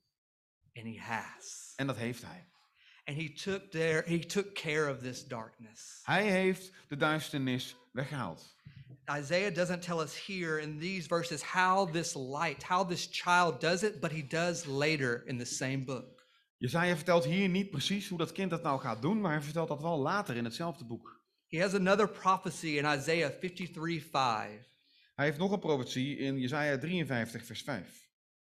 And 0.72 0.86
he 0.86 0.98
has. 0.98 1.72
En 1.76 1.86
dat 1.86 1.96
heeft 1.96 2.22
hij. 2.22 2.48
And 3.04 3.16
he 3.16 3.32
took 3.32 3.70
there 3.70 4.02
he 4.04 4.18
took 4.18 4.54
care 4.54 4.92
of 4.92 4.98
this 4.98 5.26
darkness. 5.26 6.00
Hij 6.02 6.30
heeft 6.30 6.72
de 6.88 6.96
duisternis 6.96 7.76
weggehaald. 7.92 8.56
Isaiah 9.18 9.54
doesn't 9.54 9.82
tell 9.82 10.00
us 10.00 10.26
here 10.26 10.60
in 10.60 10.78
these 10.78 11.06
verses 11.06 11.42
how 11.42 11.92
this 11.92 12.14
light, 12.14 12.62
how 12.62 12.88
this 12.88 13.08
child 13.10 13.60
does 13.60 13.82
it, 13.82 14.00
but 14.00 14.10
he 14.10 14.26
does 14.26 14.64
later 14.64 15.26
in 15.26 15.38
the 15.38 15.44
same 15.44 15.84
book. 15.84 16.24
Jezaja 16.56 16.94
vertelt 16.94 17.24
hier 17.24 17.48
niet 17.48 17.70
precies 17.70 18.08
hoe 18.08 18.18
dat 18.18 18.32
kind 18.32 18.50
dat 18.50 18.62
nou 18.62 18.80
gaat 18.80 19.02
doen, 19.02 19.20
maar 19.20 19.32
hij 19.32 19.42
vertelt 19.42 19.68
dat 19.68 19.82
wel 19.82 19.98
later 19.98 20.36
in 20.36 20.44
hetzelfde 20.44 20.84
boek. 20.84 21.24
He 21.48 21.60
has 21.60 21.74
another 21.74 22.08
prophecy 22.08 22.78
in 22.78 22.98
Isaiah 22.98 23.38
53 23.38 24.04
5. 24.10 24.75
Hij 25.16 25.24
heeft 25.24 25.38
nog 25.38 25.52
een 25.52 25.58
profetie 25.58 26.16
in 26.16 26.38
Jezaja 26.38 26.78
53 26.78 27.44
vers 27.44 27.62
5. 27.62 28.10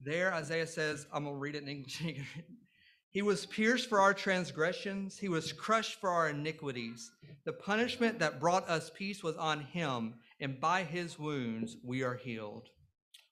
There, 0.04 0.40
Isaiah 0.40 0.66
says, 0.66 1.04
I'm 1.04 1.24
going 1.24 1.36
to 1.36 1.42
read 1.42 1.54
it 1.54 1.62
in 1.62 1.68
English. 1.68 2.00
he 3.16 3.22
was 3.22 3.46
pierced 3.46 3.88
for 3.88 3.98
our 3.98 4.14
transgressions, 4.14 5.20
he 5.20 5.28
was 5.28 5.54
crushed 5.54 5.98
for 5.98 6.10
our 6.10 6.28
iniquities. 6.28 7.12
The 7.44 7.52
punishment 7.52 8.18
that 8.18 8.38
brought 8.38 8.68
us 8.68 8.90
peace 8.90 9.22
was 9.22 9.36
on 9.36 9.60
him, 9.72 10.14
and 10.40 10.60
by 10.60 10.84
his 10.84 11.16
wounds 11.16 11.76
we 11.82 12.04
are 12.04 12.20
healed. 12.24 12.70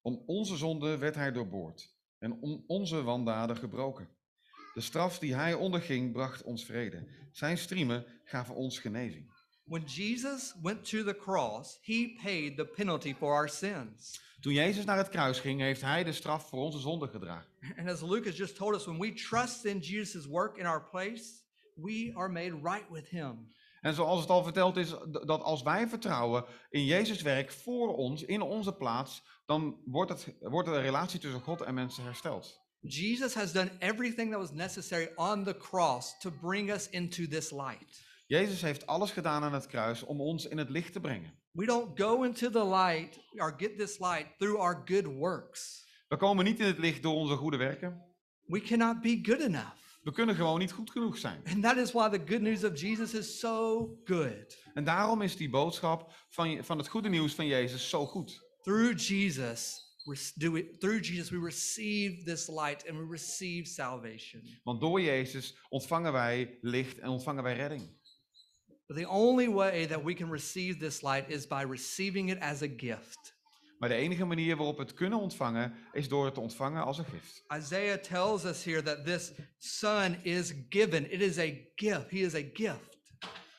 Om 0.02 0.22
onze 0.26 0.56
zonde 0.56 0.98
werd 0.98 1.14
hij 1.14 1.32
doorboord 1.32 1.94
en 2.18 2.32
om 2.40 2.64
onze 2.66 3.02
wandaden 3.02 3.56
gebroken. 3.56 4.08
De 4.74 4.80
straf 4.80 5.18
die 5.18 5.34
hij 5.34 5.54
onderging 5.54 6.12
bracht 6.12 6.42
ons 6.42 6.64
vrede. 6.64 7.08
Zijn 7.32 7.58
striemen 7.58 8.04
gaven 8.24 8.54
ons 8.54 8.78
genezing. 8.78 9.35
When 9.68 9.84
Jesus 9.86 10.54
went 10.62 10.84
to 10.90 11.02
the 11.02 11.14
cross, 11.14 11.78
he 11.82 12.16
paid 12.22 12.56
the 12.56 12.64
penalty 12.64 13.14
for 13.14 13.32
our 13.32 13.48
sins. 13.48 14.20
Toen 14.40 14.52
Jezus 14.52 14.84
naar 14.84 14.96
het 14.96 15.08
kruis 15.08 15.40
ging, 15.40 15.60
heeft 15.60 15.80
hij 15.80 16.04
de 16.04 16.12
straf 16.12 16.48
voor 16.48 16.58
onze 16.58 16.78
zonde 16.78 17.08
gedragen. 17.08 17.50
And 17.76 17.88
as 17.88 18.00
Luke 18.00 18.28
has 18.28 18.36
just 18.36 18.56
told 18.56 18.74
us, 18.74 18.84
when 18.84 18.98
we 18.98 19.12
trust 19.12 19.64
in 19.64 19.78
Jesus' 19.78 20.26
work 20.26 20.56
in 20.56 20.66
our 20.66 20.88
place, 20.90 21.42
we 21.74 22.12
are 22.14 22.28
made 22.28 22.60
right 22.62 22.90
with 22.90 23.08
him. 23.08 23.54
En 23.80 23.94
zoals 23.94 24.20
het 24.20 24.30
al 24.30 24.42
verteld 24.42 24.76
is, 24.76 24.94
dat 25.24 25.42
als 25.42 25.62
wij 25.62 25.88
vertrouwen 25.88 26.44
in 26.70 26.84
Jezus 26.84 27.22
werk 27.22 27.52
voor 27.52 27.96
ons, 27.96 28.22
in 28.22 28.40
onze 28.40 28.72
plaats, 28.72 29.22
dan 29.46 29.80
wordt, 29.84 30.10
het, 30.10 30.34
wordt 30.40 30.68
de 30.68 30.80
relatie 30.80 31.20
tussen 31.20 31.40
God 31.40 31.60
en 31.60 31.74
mensen 31.74 32.04
hersteld. 32.04 32.60
Jesus 32.80 33.34
has 33.34 33.52
done 33.52 33.70
everything 33.78 34.30
that 34.30 34.40
was 34.40 34.52
necessary 34.52 35.12
on 35.16 35.44
the 35.44 35.56
cross 35.56 36.18
to 36.18 36.30
bring 36.30 36.70
us 36.70 36.88
into 36.90 37.26
this 37.26 37.50
light. 37.50 38.05
Jezus 38.26 38.62
heeft 38.62 38.86
alles 38.86 39.10
gedaan 39.10 39.42
aan 39.42 39.54
het 39.54 39.66
kruis 39.66 40.02
om 40.02 40.20
ons 40.20 40.46
in 40.46 40.58
het 40.58 40.70
licht 40.70 40.92
te 40.92 41.00
brengen. 41.00 41.38
We 41.52 41.66
don't 41.66 42.00
go 42.00 42.22
into 42.22 42.50
the 42.50 42.66
light 42.66 43.18
or 43.36 43.54
get 43.56 43.78
this 43.78 43.98
light 43.98 44.26
through 44.38 44.60
our 44.60 44.82
good 44.84 45.04
works. 45.04 45.86
We 46.08 46.16
komen 46.16 46.44
niet 46.44 46.60
in 46.60 46.66
het 46.66 46.78
licht 46.78 47.02
door 47.02 47.14
onze 47.14 47.36
goede 47.36 47.56
werken. 47.56 48.02
We 48.42 48.60
cannot 48.60 49.00
be 49.00 49.18
good 49.22 49.40
enough. 49.40 49.84
We 50.02 50.12
kunnen 50.12 50.34
gewoon 50.34 50.58
niet 50.58 50.72
goed 50.72 50.90
genoeg 50.90 51.18
zijn. 51.18 51.42
And 51.44 51.62
that 51.62 51.76
is 51.76 51.92
why 51.92 52.08
the 52.08 52.22
good 52.26 52.40
news 52.40 52.64
of 52.64 52.80
Jesus 52.80 53.14
is 53.14 53.38
so 53.38 53.86
good. 54.04 54.62
En 54.74 54.84
daarom 54.84 55.22
is 55.22 55.36
die 55.36 55.50
boodschap 55.50 56.12
van, 56.28 56.64
van 56.64 56.78
het 56.78 56.88
goede 56.88 57.08
nieuws 57.08 57.34
van 57.34 57.46
Jezus 57.46 57.88
zo 57.88 58.06
goed. 58.06 58.42
Through 58.62 58.98
Jesus, 58.98 59.84
do 60.34 60.52
we, 60.52 60.76
through 60.78 61.08
Jesus 61.08 61.30
we 61.30 61.38
receive 61.38 62.24
this 62.24 62.48
light 62.48 62.88
and 62.88 62.98
we 62.98 63.06
receive 63.10 63.68
salvation. 63.68 64.42
Want 64.64 64.80
door 64.80 65.00
Jezus 65.00 65.56
ontvangen 65.68 66.12
wij 66.12 66.58
licht 66.60 66.98
en 66.98 67.08
ontvangen 67.08 67.42
wij 67.42 67.54
redding. 67.54 67.95
But 68.86 68.96
the 68.96 69.08
only 69.08 69.48
way 69.48 69.86
that 69.86 70.02
we 70.02 70.14
can 70.14 70.30
receive 70.30 70.78
this 70.78 71.02
light 71.02 71.30
is 71.30 71.46
by 71.46 71.62
receiving 71.62 72.30
it 72.30 72.38
as 72.40 72.62
a 72.62 72.68
gift. 72.76 73.34
Maar 73.78 73.88
de 73.88 73.94
enige 73.94 74.24
manier 74.24 74.56
waarop 74.56 74.76
we 74.76 74.82
het 74.82 74.94
kunnen 74.94 75.18
ontvangen 75.18 75.74
is 75.92 76.08
door 76.08 76.24
het 76.24 76.34
te 76.34 76.40
ontvangen 76.40 76.84
als 76.84 76.98
een 76.98 77.04
gift. 77.04 77.44
Isaiah 77.58 77.98
tells 77.98 78.44
us 78.44 78.64
here 78.64 78.82
that 78.82 79.04
this 79.04 79.32
son 79.58 80.16
is 80.22 80.52
given. 80.68 81.12
It 81.12 81.20
is 81.20 81.38
a 81.38 81.52
gift. 81.74 82.10
He 82.10 82.18
is 82.18 82.34
a 82.34 82.44
gift. 82.52 82.98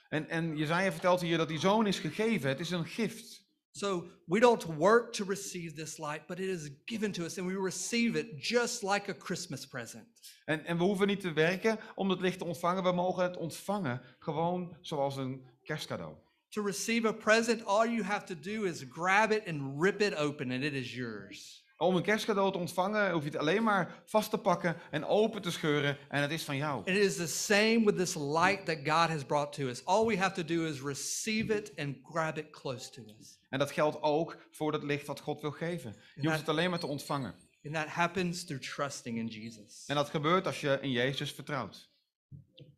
En, 0.10 0.30
en 0.30 0.58
Jezaja 0.58 0.92
vertelt 0.92 1.22
hier 1.22 1.38
dat 1.38 1.48
die 1.48 1.60
zoon 1.60 1.88
is 1.88 2.00
gegeven. 2.00 2.50
Het 2.50 2.60
is 2.60 2.72
een 2.72 2.86
gift. 2.86 3.37
So 3.78 4.08
we 4.26 4.40
don't 4.40 4.66
work 4.78 5.14
to 5.14 5.24
receive 5.24 5.76
this 5.76 6.00
light, 6.00 6.28
but 6.28 6.40
it 6.40 6.50
is 6.50 6.70
given 6.86 7.12
to 7.12 7.26
us, 7.26 7.38
and 7.38 7.46
we 7.46 7.54
receive 7.54 8.16
it 8.16 8.40
just 8.40 8.84
like 8.84 9.08
a 9.08 9.14
Christmas 9.14 9.66
present. 9.66 10.06
En, 10.46 10.66
en 10.66 10.78
we 10.78 10.84
hoeven 10.84 11.08
niet 11.08 11.20
te 11.20 11.34
werken 11.34 11.80
om 11.96 12.10
het 12.10 12.22
licht 12.22 12.40
te 12.40 12.46
ontvangen. 12.46 12.84
We 12.84 12.92
mogen 12.92 13.24
het 13.24 13.38
ontvangen 13.38 14.02
gewoon 14.20 14.78
zoals 14.82 15.18
een 15.18 15.42
kerstcadeau. 15.64 16.16
To 16.50 16.64
receive 16.64 17.08
a 17.08 17.12
present, 17.12 17.66
all 17.66 17.88
you 17.88 18.04
have 18.04 18.26
to 18.26 18.36
do 18.40 18.64
is 18.64 18.86
grab 18.90 19.32
it 19.32 19.48
and 19.48 19.82
rip 19.82 20.02
it 20.02 20.16
open, 20.16 20.52
and 20.52 20.64
it 20.64 20.74
is 20.74 20.96
yours. 20.96 21.66
Om 21.78 21.96
een 21.96 22.04
kerstcadeau 22.04 22.52
te 22.52 22.58
ontvangen 22.58 23.12
hoef 23.12 23.24
je 23.24 23.30
het 23.30 23.40
alleen 23.40 23.64
maar 23.64 24.04
vast 24.06 24.30
te 24.30 24.38
pakken 24.38 24.78
en 24.92 25.06
open 25.06 25.42
te 25.42 25.52
scheuren 25.52 25.98
en 26.10 26.22
het 26.22 26.32
is 26.32 26.44
van 26.44 26.58
jou. 26.58 26.82
It 26.86 26.98
is 26.98 27.16
the 27.16 27.28
same 27.28 27.82
with 27.86 27.98
this 27.98 28.16
light 28.16 28.66
that 28.66 28.78
God 28.78 29.10
has 29.10 29.26
brought 29.26 29.54
to 29.54 29.68
us. 29.68 29.86
All 29.86 30.06
we 30.06 30.18
have 30.18 30.44
to 30.44 30.56
do 30.56 30.66
is 30.66 30.82
receive 30.82 31.56
it 31.56 31.72
and 31.78 31.96
grab 32.04 32.38
it 32.38 32.50
close 32.50 32.90
to 32.90 33.02
us. 33.20 33.40
En 33.50 33.60
dat 33.60 33.72
geldt 33.72 34.02
ook 34.02 34.38
voor 34.52 34.72
dat 34.72 34.84
licht 34.84 35.06
wat 35.08 35.20
God 35.20 35.42
wil 35.42 35.52
geven. 35.52 35.96
Je 36.16 36.28
hoeft 36.28 36.40
het 36.40 36.50
alleen 36.50 36.70
maar 36.70 36.80
te 36.80 36.88
ontvangen. 36.88 37.36
And 37.66 37.74
that 37.74 37.88
happens 37.88 38.46
through 38.46 38.64
trusting 38.64 39.18
in 39.18 39.28
Jesus. 39.28 39.84
En 39.88 39.96
dat 39.96 40.10
gebeurt 40.10 40.46
als 40.46 40.62
je 40.62 40.78
in 40.82 40.92
Jezus 40.92 41.32
vertrouwt. 41.32 41.90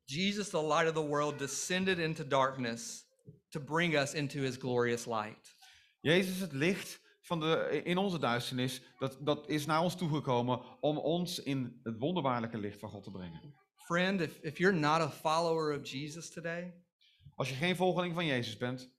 Jesus, 0.05 0.49
the 0.49 0.65
light 0.65 0.87
of 0.87 0.93
the 0.93 1.07
world, 1.07 1.39
descended 1.39 1.97
into 1.97 2.27
darkness 2.27 3.05
to 3.49 3.59
bring 3.59 3.95
us 3.95 4.13
into 4.13 4.39
his 4.39 4.57
glorious 4.57 5.05
light. 5.05 5.55
Jezus, 6.01 6.39
het 6.39 6.51
licht 6.51 6.99
van 7.29 7.39
de, 7.39 7.81
in 7.83 7.97
onze 7.97 8.19
duisternis, 8.19 8.81
dat, 8.99 9.17
dat 9.21 9.49
is 9.49 9.65
naar 9.65 9.81
ons 9.81 9.95
toegekomen 9.95 10.61
om 10.81 10.97
ons 10.97 11.39
in 11.43 11.79
het 11.83 11.97
wonderbaarlijke 11.97 12.57
licht 12.57 12.79
van 12.79 12.89
God 12.89 13.03
te 13.03 13.11
brengen. 13.11 13.53
Friend, 13.75 14.21
if, 14.21 14.37
if 14.41 14.57
you're 14.57 14.77
not 14.79 14.99
a 15.01 15.09
follower 15.09 15.79
of 15.79 15.89
Jesus 15.89 16.29
today, 16.29 16.73
Als 17.35 17.49
je 17.49 17.55
geen 17.55 17.75
volgeling 17.75 18.13
van 18.13 18.25
Jezus 18.25 18.57
bent, 18.57 18.89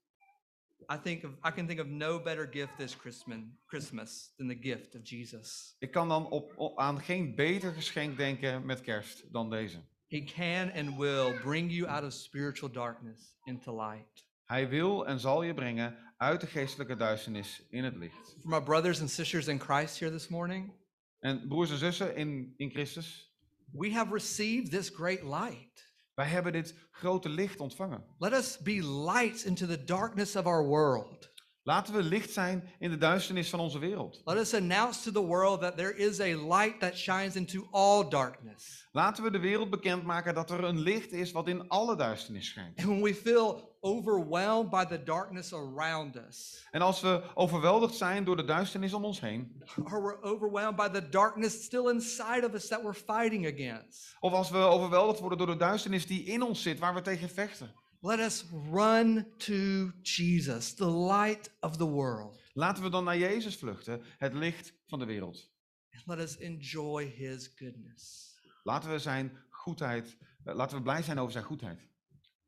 I 0.93 0.99
think 1.03 1.25
of, 1.25 1.31
I 1.31 1.53
can 1.55 1.67
think 1.67 1.81
of 1.81 1.87
no 1.87 2.23
better 2.23 2.49
gift 2.51 2.77
this 2.77 2.95
Christmas, 2.95 3.39
Christmas 3.67 4.33
than 4.37 4.49
the 4.49 4.59
gift 4.61 4.95
of 4.95 5.01
Jesus. 5.09 5.77
ik 5.79 5.91
kan 5.91 6.09
dan 6.09 6.31
op, 6.31 6.53
op- 6.57 6.79
aan 6.79 7.01
geen 7.01 7.35
beter 7.35 7.73
geschenk 7.73 8.17
denken 8.17 8.67
met 8.67 8.81
kerst 8.81 9.33
dan 9.33 9.51
deze. 9.51 9.79
He 10.09 10.25
can 10.25 10.73
and 10.73 10.97
will 10.99 11.41
bring 11.43 11.73
you 11.73 11.89
out 11.89 12.05
of 12.05 12.13
spiritual 12.13 12.71
darkness 12.73 13.35
into 13.45 13.77
light. 13.87 14.29
Hij 14.51 14.69
wil 14.69 15.07
en 15.07 15.21
zal 15.21 15.43
je 15.43 15.55
brengen 15.55 15.97
uit 16.17 16.41
de 16.41 16.47
geestelijke 16.47 16.97
duisternis 16.97 17.67
in 17.69 17.85
het 17.85 17.97
licht. 17.97 18.37
For 18.41 18.51
my 18.51 18.63
brothers 18.63 19.01
and 19.01 19.11
sisters 19.11 19.47
in 19.47 19.61
Christ 19.61 20.01
here 20.01 20.13
this 20.13 20.29
morning, 20.29 20.73
En 21.19 21.49
broers 21.49 21.71
en 21.71 21.77
zussen 21.77 22.17
in, 22.17 22.55
in 22.57 22.71
Christus, 22.71 23.35
we 23.73 23.93
have 23.93 24.13
received 24.13 24.71
this 24.71 24.89
great 24.89 25.23
light. 25.23 25.93
wij 26.15 26.27
hebben 26.27 26.53
dit 26.53 26.75
grote 26.91 27.29
licht 27.29 27.61
ontvangen. 27.61 28.05
Let 28.19 28.33
us 28.33 28.59
be 28.59 29.05
lights 29.13 29.45
into 29.45 29.67
the 29.67 29.85
darkness 29.85 30.37
of 30.37 30.45
our 30.45 30.67
world. 30.67 31.31
Laten 31.63 31.95
we 31.95 32.03
licht 32.03 32.31
zijn 32.31 32.69
in 32.79 32.91
de 32.91 32.99
duisternis 32.99 33.51
van 33.51 33.61
onze 33.61 33.79
wereld. 33.79 34.21
Let 34.25 34.37
us 34.37 34.55
announce 34.55 35.03
to 35.03 35.21
the 35.21 35.27
world 35.27 35.61
that 35.61 35.77
there 35.77 35.97
is 35.97 36.21
a 36.21 36.57
light 36.57 36.81
that 36.81 36.97
shines 36.97 37.37
into 37.37 37.69
all 37.71 38.09
darkness. 38.09 38.89
Laten 38.93 39.25
we 39.25 39.31
de 39.31 39.41
wereld 39.41 39.71
bekendmaken 39.71 40.35
dat 40.35 40.51
er 40.51 40.65
een 40.65 40.81
licht 40.81 41.13
is 41.13 41.33
wat 41.33 41.49
in 41.49 41.69
alle 41.69 41.97
duisternis 41.97 42.49
schijnt. 42.49 42.79
And 42.79 42.87
when 42.87 43.03
we 43.03 43.15
feel 43.15 43.70
overwhelmed 43.81 44.71
by 44.71 44.85
the 44.85 45.03
darkness 45.03 45.53
around 45.53 46.17
us, 46.17 46.67
En 46.71 46.81
als 46.81 47.01
we 47.01 47.23
overweldigd 47.35 47.95
zijn 47.95 48.25
door 48.25 48.37
de 48.37 48.45
duisternis 48.45 48.93
om 48.93 49.05
ons 49.05 49.21
heen, 49.21 49.63
or 49.77 50.03
we're 50.03 50.23
overwhelmed 50.23 50.77
by 50.77 50.89
the 50.89 51.09
darkness 51.09 51.65
still 51.65 51.89
inside 51.89 52.47
of 52.47 52.55
us 52.55 52.69
that 52.69 52.83
we're 52.83 52.95
fighting 52.95 53.47
against, 53.47 54.17
of 54.21 54.33
als 54.33 54.51
we 54.51 54.59
overweldigd 54.59 55.21
worden 55.21 55.39
door 55.39 55.47
de 55.47 55.57
duisternis 55.57 56.07
die 56.07 56.25
in 56.25 56.43
ons 56.43 56.63
zit, 56.63 56.79
waar 56.79 56.95
we 56.95 57.01
tegen 57.01 57.29
vechten, 57.29 57.75
let 58.01 58.19
us 58.19 58.45
run 58.73 59.27
to 59.37 59.91
Jesus, 60.03 60.75
the 60.75 60.91
light 60.91 61.51
of 61.61 61.77
the 61.77 61.89
world. 61.89 62.39
laten 62.53 62.83
we 62.83 62.91
dan 62.91 63.05
naar 63.05 63.19
Jezus 63.19 63.57
vluchten, 63.57 64.03
het 64.19 64.35
licht 64.35 64.73
van 64.87 64.99
de 64.99 65.05
wereld. 65.05 65.49
And 65.93 66.07
let 66.07 66.19
us 66.19 66.39
enjoy 66.39 67.05
his 67.05 67.53
goodness. 67.57 68.35
Laten 68.63 68.91
we 68.91 68.99
zijn 68.99 69.39
goedheid, 69.49 70.17
eh, 70.45 70.55
laten 70.55 70.77
we 70.77 70.83
blij 70.83 71.03
zijn 71.03 71.19
over 71.19 71.33
zijn 71.33 71.45
goedheid. 71.45 71.89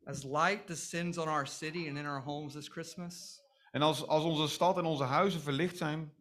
As 0.05 0.25
light 0.25 0.67
descends 0.67 1.19
on 1.19 1.29
our 1.29 1.47
city 1.47 1.89
and 1.89 1.99
in 1.99 2.07
our 2.07 2.21
homes 2.21 2.53
this 2.53 2.69
Christmas, 2.69 3.41
En 3.73 3.83
als, 3.83 4.07
als 4.07 4.25
onze 4.25 4.49
stad 4.49 4.79
en 4.79 4.85
onze 4.85 5.05
huizen 5.05 5.41
verlicht 5.41 5.77
zijn, 5.77 6.13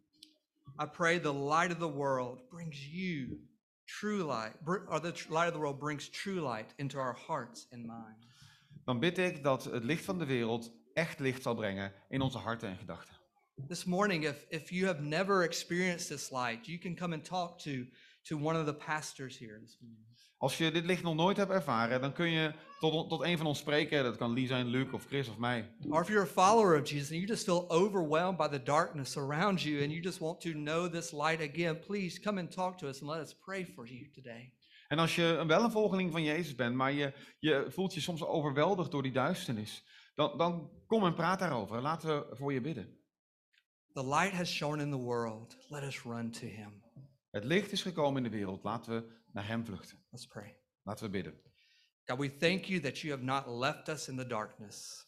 I 0.82 0.86
pray 0.86 1.20
the 1.20 1.34
light 1.34 1.72
of 1.72 1.78
the 1.78 1.92
world 1.92 2.48
brings 2.48 2.86
you 2.86 3.40
true 3.84 4.24
light, 4.24 4.54
or 4.66 5.00
the 5.00 5.26
light 5.28 5.46
of 5.46 5.52
the 5.52 5.58
world 5.58 5.78
brings 5.78 6.08
true 6.08 6.40
light 6.40 6.72
into 6.76 6.98
our 6.98 7.18
hearts 7.26 7.66
and 7.72 7.86
minds. 7.86 8.26
dan 8.84 8.98
bid 9.00 9.18
ik 9.18 9.42
dat 9.42 9.64
het 9.64 9.84
licht 9.84 10.04
van 10.04 10.18
de 10.18 10.26
wereld 10.26 10.72
echt 10.94 11.18
licht 11.18 11.42
zal 11.42 11.54
brengen 11.54 11.92
in 12.08 12.20
onze 12.20 12.38
harten 12.38 12.68
en 12.68 12.76
gedachten. 12.76 13.14
This 13.68 13.84
morning, 13.84 14.24
if, 14.24 14.46
if 14.48 14.70
you 14.70 14.86
have 14.86 15.02
never 15.02 15.42
experienced 15.42 16.08
this 16.08 16.30
light, 16.30 16.66
you 16.66 16.78
can 16.78 16.94
come 16.94 17.14
and 17.14 17.24
talk 17.24 17.58
to, 17.58 17.70
to 18.22 18.36
one 18.36 18.58
of 18.58 18.66
the 18.66 18.74
pastors 18.74 19.38
here 19.38 19.60
this 19.60 19.78
morning. 19.80 20.11
Als 20.42 20.58
je 20.58 20.70
dit 20.70 20.84
licht 20.84 21.02
nog 21.02 21.14
nooit 21.14 21.36
hebt 21.36 21.50
ervaren, 21.50 22.00
dan 22.00 22.12
kun 22.12 22.30
je 22.30 22.52
tot, 22.80 23.08
tot 23.08 23.22
een 23.22 23.36
van 23.36 23.46
ons 23.46 23.58
spreken. 23.58 24.02
Dat 24.02 24.16
kan 24.16 24.32
Lee 24.34 24.46
zijn, 24.46 24.66
Luc 24.66 24.92
of 24.92 25.04
Chris 25.06 25.28
of 25.28 25.38
mij. 25.38 25.74
Or 25.88 26.00
if 26.00 26.08
you're 26.08 26.22
a 26.22 26.26
follower 26.46 26.80
of 26.80 26.88
Jesus 26.88 27.10
and 27.10 27.18
you 27.20 27.26
just 27.26 27.44
feel 27.44 27.70
overwhelmed 27.70 28.36
by 28.36 28.48
the 28.48 28.62
darkness 28.62 29.16
around 29.16 29.62
you 29.62 29.82
and 29.82 29.90
you 29.90 30.02
just 30.02 30.18
want 30.18 30.40
to 30.40 30.50
know 30.50 30.90
this 30.92 31.10
light 31.12 31.40
again, 31.50 31.78
please 31.78 32.20
come 32.20 32.40
and 32.40 32.50
talk 32.50 32.78
to 32.78 32.88
us 32.88 33.00
and 33.02 33.10
let 33.10 33.20
us 33.20 33.34
pray 33.38 33.64
for 33.66 33.86
you 33.88 34.10
today. 34.10 34.52
En 34.88 34.98
als 34.98 35.14
je 35.16 35.22
een- 35.24 35.46
wel 35.46 35.64
een 35.64 35.70
volgeling 35.70 36.12
van 36.12 36.22
Jezus 36.22 36.54
bent, 36.54 36.74
maar 36.74 36.92
je, 36.92 37.12
je 37.38 37.66
voelt 37.68 37.94
je 37.94 38.00
soms 38.00 38.24
overweldigd 38.24 38.90
door 38.90 39.02
die 39.02 39.12
duisternis, 39.12 39.84
dan, 40.14 40.38
dan 40.38 40.70
kom 40.86 41.04
en 41.04 41.14
praat 41.14 41.38
daarover. 41.38 41.80
Laten 41.80 42.08
we 42.08 42.36
voor 42.36 42.52
je 42.52 42.60
bidden. 42.60 42.96
The 43.92 44.06
light 44.06 44.32
has 44.32 44.50
shone 44.50 44.82
in 44.82 44.90
the 44.90 44.96
world. 44.96 45.56
Let 45.68 45.82
us 45.82 46.02
run 46.02 46.30
to 46.30 46.46
him. 46.46 46.82
Het 47.30 47.44
licht 47.44 47.72
is 47.72 47.82
gekomen 47.82 48.24
in 48.24 48.30
de 48.30 48.36
wereld. 48.36 48.62
Laten 48.64 48.92
we 48.94 49.20
naar 49.32 49.46
Hem 49.46 49.64
vluchten. 49.64 50.04
Let's 50.10 50.26
pray. 50.26 50.56
Laten 50.82 51.04
we 51.04 51.10
bidden. 51.10 51.40
God, 52.04 52.18
we 52.18 52.36
thank 52.36 52.64
you 52.64 52.80
that 52.80 52.98
you 52.98 53.12
have 53.12 53.24
not 53.24 53.46
left 53.60 53.88
us 53.88 54.08
in 54.08 54.16
the 54.16 54.26
darkness, 54.26 55.06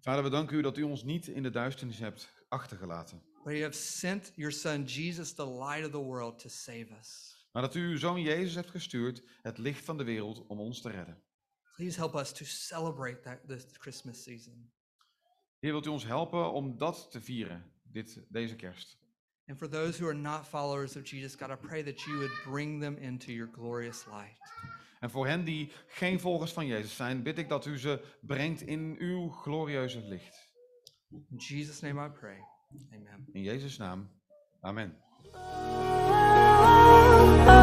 Vader, 0.00 0.22
we 0.22 0.30
danken 0.30 0.56
u 0.56 0.62
dat 0.62 0.76
u 0.76 0.82
ons 0.82 1.02
niet 1.02 1.26
in 1.26 1.42
de 1.42 1.50
duisternis 1.50 1.98
hebt 1.98 2.44
achtergelaten. 2.48 3.22
but 3.44 3.52
you 3.52 3.62
have 3.62 3.76
sent 3.76 4.32
your 4.36 4.52
son 4.52 4.84
Jesus, 4.84 5.32
the 5.34 5.46
light 5.46 5.84
of 5.84 5.90
the 5.90 6.02
world, 6.02 6.38
to 6.38 6.48
save 6.48 6.86
us. 7.00 7.38
Maar 7.52 7.62
dat 7.62 7.74
u 7.74 7.88
uw 7.88 7.96
zoon 7.98 8.20
Jezus 8.22 8.54
hebt 8.54 8.70
gestuurd, 8.70 9.22
het 9.42 9.58
licht 9.58 9.84
van 9.84 9.98
de 9.98 10.04
wereld, 10.04 10.46
om 10.46 10.60
ons 10.60 10.80
te 10.80 10.90
redden. 10.90 11.22
Please 11.76 11.98
help 11.98 12.14
us 12.14 12.32
to 12.32 12.44
celebrate 12.44 13.20
that 13.20 13.38
this 13.48 13.64
Christmas 13.72 14.22
season. 14.22 14.72
Heer, 15.58 15.72
wilt 15.72 15.86
u 15.86 15.88
ons 15.88 16.04
helpen 16.04 16.52
om 16.52 16.76
dat 16.78 17.10
te 17.10 17.20
vieren, 17.20 17.72
dit, 17.82 18.24
deze 18.28 18.56
kerst? 18.56 18.98
And 19.50 19.58
for 19.58 19.68
those 19.68 19.98
who 19.98 20.06
are 20.06 20.14
not 20.14 20.46
followers 20.46 20.96
of 20.96 21.02
Jesus, 21.02 21.34
God, 21.34 21.50
I 21.50 21.56
pray 21.56 21.82
that 21.82 22.06
you 22.06 22.18
would 22.18 22.30
bring 22.44 22.78
them 22.78 22.96
into 23.00 23.32
your 23.32 23.48
glorious 23.48 24.06
light. 24.06 24.38
En 25.00 25.10
voor 25.10 25.26
hen 25.26 25.44
die 25.44 25.72
geen 25.86 26.20
volgers 26.20 26.52
van 26.52 26.66
Jezus 26.66 26.96
zijn, 26.96 27.22
bid 27.22 27.38
ik 27.38 27.48
dat 27.48 27.66
u 27.66 27.78
ze 27.78 28.00
brengt 28.20 28.60
in 28.60 28.96
uw 28.98 29.28
glorieuze 29.28 30.00
licht. 30.00 30.48
In 31.10 31.36
Jesus' 31.36 31.80
name 31.80 32.06
I 32.06 32.08
pray. 32.08 32.38
Amen. 32.92 33.26
In 33.32 33.42
Jezus' 33.42 33.76
naam. 33.76 34.10
Amen. 34.60 34.96
oh, 37.46 37.59